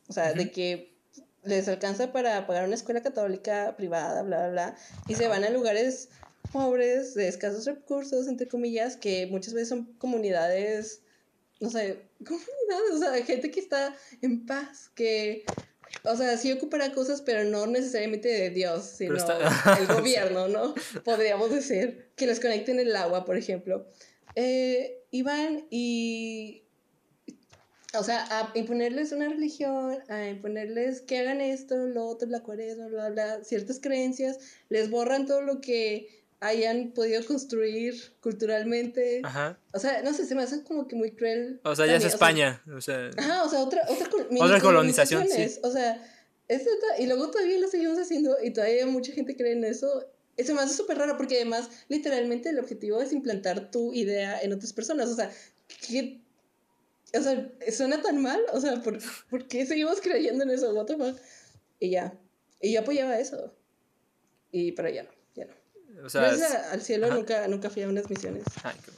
[0.08, 0.94] O sea, de que
[1.42, 4.76] les alcanza para pagar una escuela católica privada, bla, bla, bla,
[5.08, 6.08] y se van a lugares
[6.52, 11.02] pobres, de escasos recursos, entre comillas, que muchas veces son comunidades,
[11.60, 15.44] no sé, comunidades, o sea, gente que está en paz, que,
[16.04, 19.38] o sea, sí ocupará cosas, pero no necesariamente de Dios, sino está-
[19.78, 20.74] el gobierno, ¿no?
[21.04, 23.86] Podríamos decir, que les conecten el agua, por ejemplo.
[24.34, 26.62] Eh, y van y
[27.98, 32.88] o sea, a imponerles una religión, a imponerles que hagan esto, lo otro, la cuaresma,
[32.88, 39.20] bla, bla, ciertas creencias, les borran todo lo que hayan podido construir culturalmente.
[39.24, 39.58] Ajá.
[39.72, 41.60] O sea, no sé, se me hace como que muy cruel.
[41.64, 43.10] O sea, ya es también, o sea, España.
[43.16, 46.02] O sea, Ajá, o sea, otra, otra, Otra colonización, colonizaciones, O sea,
[46.48, 46.66] es
[46.98, 50.06] y luego todavía lo seguimos haciendo y todavía mucha gente cree en eso.
[50.36, 54.52] Eso me hace súper raro porque además, literalmente, el objetivo es implantar tu idea en
[54.52, 55.08] otras personas.
[55.08, 55.30] O sea,
[55.88, 56.20] ¿qué?
[57.14, 58.40] O sea, suena tan mal.
[58.52, 58.98] O sea, ¿por,
[59.30, 60.74] ¿por qué seguimos creyendo en eso?
[60.74, 61.18] What the fuck?
[61.80, 62.18] Y ya.
[62.60, 63.54] Y yo apoyaba eso.
[64.52, 65.15] Y, pero ya no.
[66.04, 67.14] O sea, es- al cielo ajá.
[67.16, 68.44] nunca, nunca fui a unas misiones.
[68.64, 68.90] ay, qué-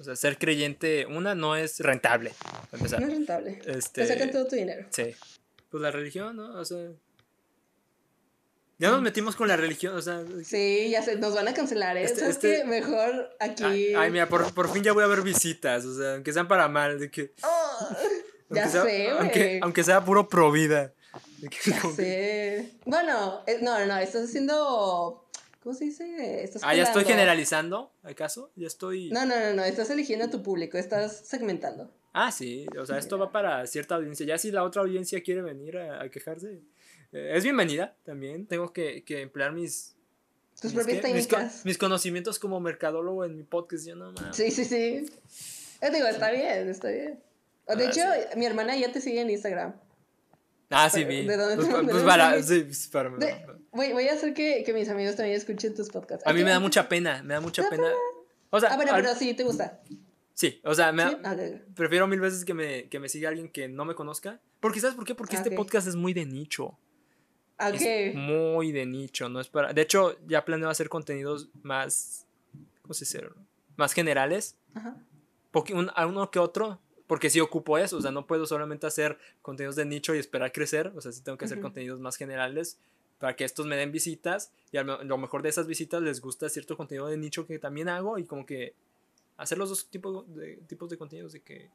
[0.00, 2.32] o sea, ser creyente, una, no es rentable.
[2.72, 3.00] Empezar.
[3.00, 3.60] No es rentable.
[3.66, 4.86] Este, Te sacan todo tu dinero.
[4.90, 5.14] Sí.
[5.70, 6.58] Pues la religión, ¿no?
[6.58, 6.88] O sea.
[8.78, 10.24] Ya nos metimos con la religión, o sea.
[10.42, 12.04] Sí, ya sé, nos van a cancelar, ¿eh?
[12.04, 12.64] Este- ¿Sabes este-?
[12.64, 13.62] Mejor aquí.
[13.64, 16.48] Ay, ay, mira, por, por fin ya voy a ver visitas, o sea, aunque sean
[16.48, 17.34] para mal, de que.
[17.42, 17.88] Oh,
[18.48, 20.94] ya sea- sé, aunque, aunque sea puro pro vida.
[21.66, 22.72] Ya sé.
[22.86, 25.26] Bueno, eh, no, no, no, estás haciendo.
[25.62, 26.42] ¿Cómo se dice?
[26.42, 28.50] Estás Ah, ya estoy generalizando, ¿acaso?
[28.56, 29.10] Ya estoy.
[29.10, 31.90] No, no, no, no, estás eligiendo a tu público, estás segmentando.
[32.12, 34.26] Ah, sí, o sea, esto va para cierta audiencia.
[34.26, 36.62] Ya si la otra audiencia quiere venir a, a quejarse,
[37.12, 38.46] eh, es bienvenida también.
[38.46, 39.94] Tengo que, que emplear mis.
[40.60, 40.96] Tus mis propias?
[41.12, 41.64] Mis técnicas.
[41.66, 44.34] Mis, conocimientos como mercadólogo en mi podcast, yo no mames.
[44.36, 45.06] Sí, sí, sí.
[45.82, 47.20] Yo digo, está bien, está bien.
[47.68, 48.02] De Ah, hecho,
[48.36, 49.74] mi hermana ya te sigue en Instagram.
[50.70, 51.26] Ah, sí, vi.
[51.26, 53.10] ¿de dónde te pues, mandé pues el para, sí, pues para.
[53.10, 56.26] De- voy, voy a hacer que, que mis amigos también escuchen tus podcasts.
[56.26, 57.88] A mí me da mucha pena, me da mucha pena.
[58.50, 59.80] O sea, Ah, bueno, al- pero sí, te gusta.
[60.34, 61.16] sí, o sea, me da- ¿Sí?
[61.24, 61.74] Ah, ok, ok.
[61.74, 64.40] prefiero mil veces que me, que me siga alguien que no me conozca.
[64.60, 65.14] Porque, ¿sabes por qué?
[65.14, 66.76] Porque Ah, este podcast es muy de nicho.
[67.58, 68.16] Ah, Es ok.
[68.16, 69.72] muy de nicho, no es para.
[69.72, 72.26] De hecho, ya planeo hacer contenidos más.
[72.82, 73.22] ¿Cómo se dice?
[73.76, 74.56] Más generales.
[74.74, 74.96] Ajá.
[75.52, 76.80] Poqui- un- a uno que otro.
[77.06, 77.96] Porque sí ocupo eso.
[77.96, 80.92] O sea, no puedo solamente hacer contenidos de nicho y esperar crecer.
[80.96, 82.78] O sea, sí tengo que hacer contenidos más generales.
[83.20, 84.50] Para que estos me den visitas.
[84.72, 87.88] Y a lo mejor de esas visitas les gusta cierto contenido de nicho que también
[87.88, 88.18] hago.
[88.18, 88.74] Y como que
[89.36, 91.32] hacer los dos tipos de, tipos de contenidos.
[91.32, 91.68] De que.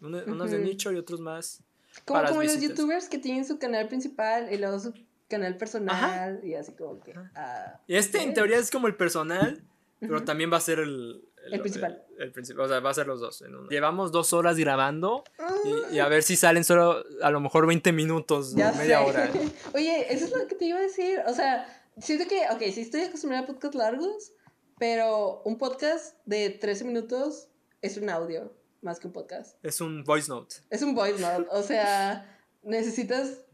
[0.00, 0.66] uno- Unos de Ujú.
[0.66, 1.60] nicho y otros más.
[2.06, 2.78] Como, para como los visitas.
[2.78, 4.94] youtubers que tienen su canal principal y luego su
[5.28, 7.12] canal personal y así como que.
[7.12, 7.80] Ajá.
[7.86, 9.62] Y este en teoría es como el personal.
[10.00, 10.24] Pero Ujú.
[10.24, 12.04] también va a ser el, El principal.
[12.18, 12.64] El, el principal.
[12.64, 13.42] O sea, va a ser los dos.
[13.42, 13.68] en uno.
[13.68, 15.24] Llevamos dos horas grabando.
[15.38, 15.54] Ah,
[15.90, 19.04] Y, y a ver si salen solo a lo mejor 20 minutos, ya media sé.
[19.04, 19.30] hora.
[19.74, 21.20] Oye, eso es lo que te iba a decir.
[21.26, 21.66] O sea,
[21.98, 24.32] siento que, ok, sí estoy acostumbrada a podcasts largos,
[24.78, 27.48] pero un podcast de 13 minutos
[27.80, 28.52] es un audio.
[28.80, 29.56] más que un podcast.
[29.64, 30.56] Es un voice note.
[30.70, 31.46] Es un voice note.
[31.50, 33.44] O sea, necesitas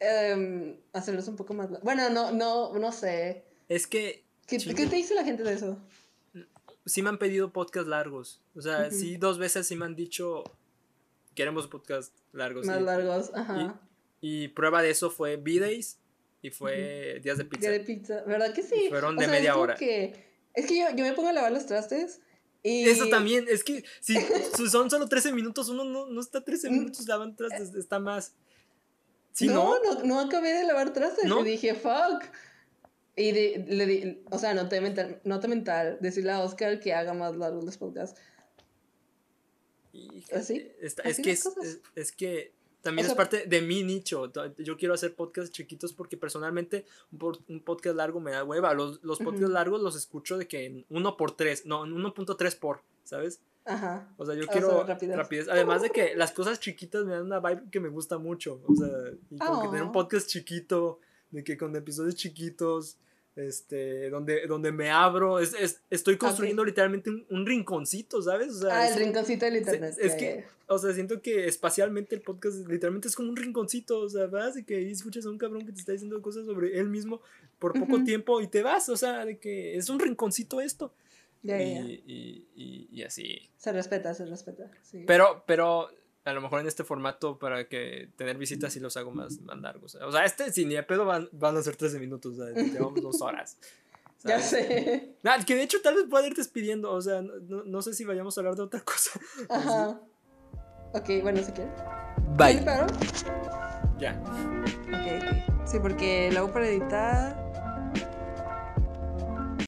[0.00, 1.68] em, hacerlos un poco más.
[1.82, 3.44] Bueno, no, no, no sé.
[3.68, 4.58] Es que ¿Qué.
[4.58, 5.78] ¿qué te dice la gente de eso?
[6.86, 8.40] Sí me han pedido podcast largos.
[8.54, 8.96] O sea, Ujú.
[8.96, 10.44] sí, dos veces sí me han dicho,
[11.34, 12.66] queremos podcast largos.
[12.66, 13.80] Más y, largos, ajá.
[14.20, 15.98] y prueba de eso fue B-Days
[16.42, 17.60] y fue Días de Pizza.
[17.60, 18.86] Día de pizza, ¿verdad que sí?
[18.88, 19.74] Fueron O de sea, media hora.
[19.76, 22.20] que- es que yo, yo me pongo a lavar los trastes
[22.62, 22.84] y...
[22.88, 24.14] Eso también, es que si
[24.70, 26.72] son solo 13 minutos, uno no, no está 13 Mm.
[26.72, 28.34] minutos lavando trastes, está más.
[29.32, 29.78] ¿Sí, no?
[29.82, 31.24] no, no, no acabé de lavar trastes.
[31.24, 31.40] ¿No?
[31.40, 32.22] Y dije, fuck.
[33.16, 37.12] Y de- le di, o sea, nota mental, nota mental, decirle a Oscar que haga
[37.12, 38.18] más largos los podcasts.
[39.92, 40.72] Híjole, ¿Así?
[40.82, 44.32] ¿Así es que es, es, es que también O sea- es parte de mi nicho.
[44.58, 46.86] Yo quiero hacer podcasts chiquitos porque personalmente
[47.48, 48.72] un, podcast largo me da hueva.
[48.72, 49.52] Los, los podcasts Ujú.
[49.52, 53.40] largos los escucho de que en 1 por 3, no, en 1.3 por, ¿sabes?
[53.64, 54.12] Ajá.
[54.16, 55.16] O sea, yo O sea, quiero rapidez.
[55.16, 55.48] rapidez.
[55.48, 58.62] Además de que las cosas chiquitas me dan una vibe que me gusta mucho.
[58.66, 58.88] O sea,
[59.30, 59.92] y como que tener un Oh.
[59.92, 60.98] podcast chiquito,
[61.32, 62.96] de que con episodios chiquitos,
[63.34, 68.52] este, donde, donde me abro, es, es- estoy construyendo literalmente un, un rinconcito, ¿sabes?
[68.56, 69.94] O sea, Ah, es- el rinconcito del internet.
[69.98, 74.08] es que- o sea, siento que espacialmente el podcast literalmente es como un rinconcito, o
[74.08, 76.78] sea, vas de que ahí escuchas a un cabrón que te está diciendo cosas sobre
[76.78, 77.20] él mismo
[77.58, 80.92] por poco tiempo y te vas, o sea, de que es un rinconcito esto.
[81.42, 81.50] Y,
[82.06, 83.48] y- y- y así.
[83.56, 84.70] Se respeta, se respeta.
[84.82, 85.04] Sí.
[85.06, 85.88] Pero, pero
[86.24, 89.58] a lo mejor en este formato para que tener visitas sí los hago más, más
[89.60, 89.94] largos.
[89.96, 93.02] O sea, este sin ni de pedo van, van a ser 13 minutos, sea, llevamos
[93.02, 93.56] dos horas.
[94.22, 94.46] ya ¿sabes?
[94.50, 95.16] sé.
[95.46, 98.36] Que de hecho tal vez pueda ir despidiendo, o sea, no, no- sé si vayamos
[98.36, 99.10] a hablar de otra cosa.
[99.48, 100.00] Ajá.
[100.94, 101.72] Ok, bueno, si quieres.
[102.36, 102.64] Bye.
[103.98, 104.20] ¿Ya.
[104.88, 105.66] Ok, ok.
[105.66, 107.41] Sí, porque luego para editar